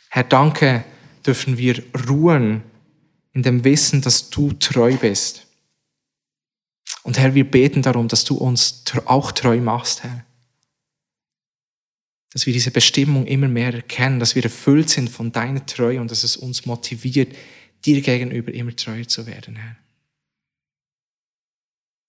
Herr, 0.09 0.23
danke, 0.23 0.83
dürfen 1.25 1.57
wir 1.57 1.83
ruhen 2.07 2.61
in 3.33 3.41
dem 3.41 3.63
Wissen, 3.63 4.01
dass 4.01 4.29
du 4.29 4.53
treu 4.53 4.95
bist. 4.95 5.47
Und 7.01 7.17
Herr, 7.17 7.33
wir 7.33 7.49
beten 7.49 7.81
darum, 7.81 8.07
dass 8.07 8.23
du 8.23 8.35
uns 8.35 8.83
auch 9.05 9.31
treu 9.31 9.59
machst, 9.59 10.03
Herr. 10.03 10.23
dass 12.31 12.45
wir 12.45 12.53
diese 12.53 12.71
Bestimmung 12.71 13.25
immer 13.25 13.47
mehr 13.47 13.73
erkennen, 13.73 14.19
dass 14.19 14.35
wir 14.35 14.43
erfüllt 14.43 14.89
sind 14.89 15.09
von 15.09 15.31
deiner 15.31 15.65
Treue 15.65 15.99
und 15.99 16.11
dass 16.11 16.23
es 16.23 16.37
uns 16.37 16.65
motiviert, 16.65 17.35
dir 17.85 18.01
gegenüber 18.01 18.53
immer 18.53 18.75
treuer 18.75 19.07
zu 19.07 19.25
werden, 19.25 19.55
Herr. 19.55 19.75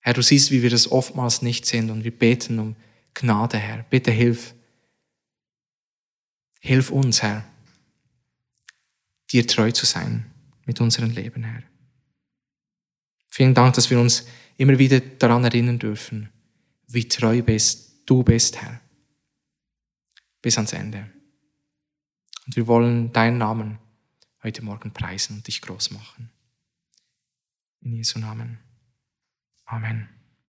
Herr, 0.00 0.12
du 0.12 0.22
siehst, 0.22 0.50
wie 0.50 0.62
wir 0.62 0.70
das 0.70 0.92
oftmals 0.92 1.40
nicht 1.40 1.64
sind 1.64 1.90
und 1.90 2.04
wir 2.04 2.10
beten 2.10 2.58
um 2.58 2.76
Gnade, 3.14 3.58
Herr. 3.58 3.84
Bitte 3.84 4.10
hilf. 4.10 4.54
Hilf 6.60 6.90
uns, 6.90 7.22
Herr, 7.22 7.44
dir 9.30 9.46
treu 9.46 9.70
zu 9.70 9.86
sein 9.86 10.30
mit 10.64 10.80
unserem 10.80 11.10
Leben, 11.10 11.44
Herr. 11.44 11.62
Vielen 13.28 13.54
Dank, 13.54 13.74
dass 13.74 13.90
wir 13.90 14.00
uns 14.00 14.26
immer 14.56 14.78
wieder 14.78 15.00
daran 15.00 15.44
erinnern 15.44 15.78
dürfen, 15.78 16.30
wie 16.86 17.08
treu 17.08 17.42
bist, 17.42 18.08
du 18.08 18.22
bist, 18.22 18.60
Herr. 18.62 18.80
Bis 20.40 20.56
ans 20.56 20.72
Ende. 20.72 21.10
Und 22.46 22.56
wir 22.56 22.66
wollen 22.66 23.12
deinen 23.12 23.38
Namen 23.38 23.78
heute 24.42 24.62
Morgen 24.62 24.92
preisen 24.92 25.36
und 25.36 25.46
dich 25.46 25.60
groß 25.62 25.90
machen. 25.90 26.30
In 27.80 27.94
Jesu 27.94 28.18
Namen. 28.18 28.58
Amen. 29.66 30.08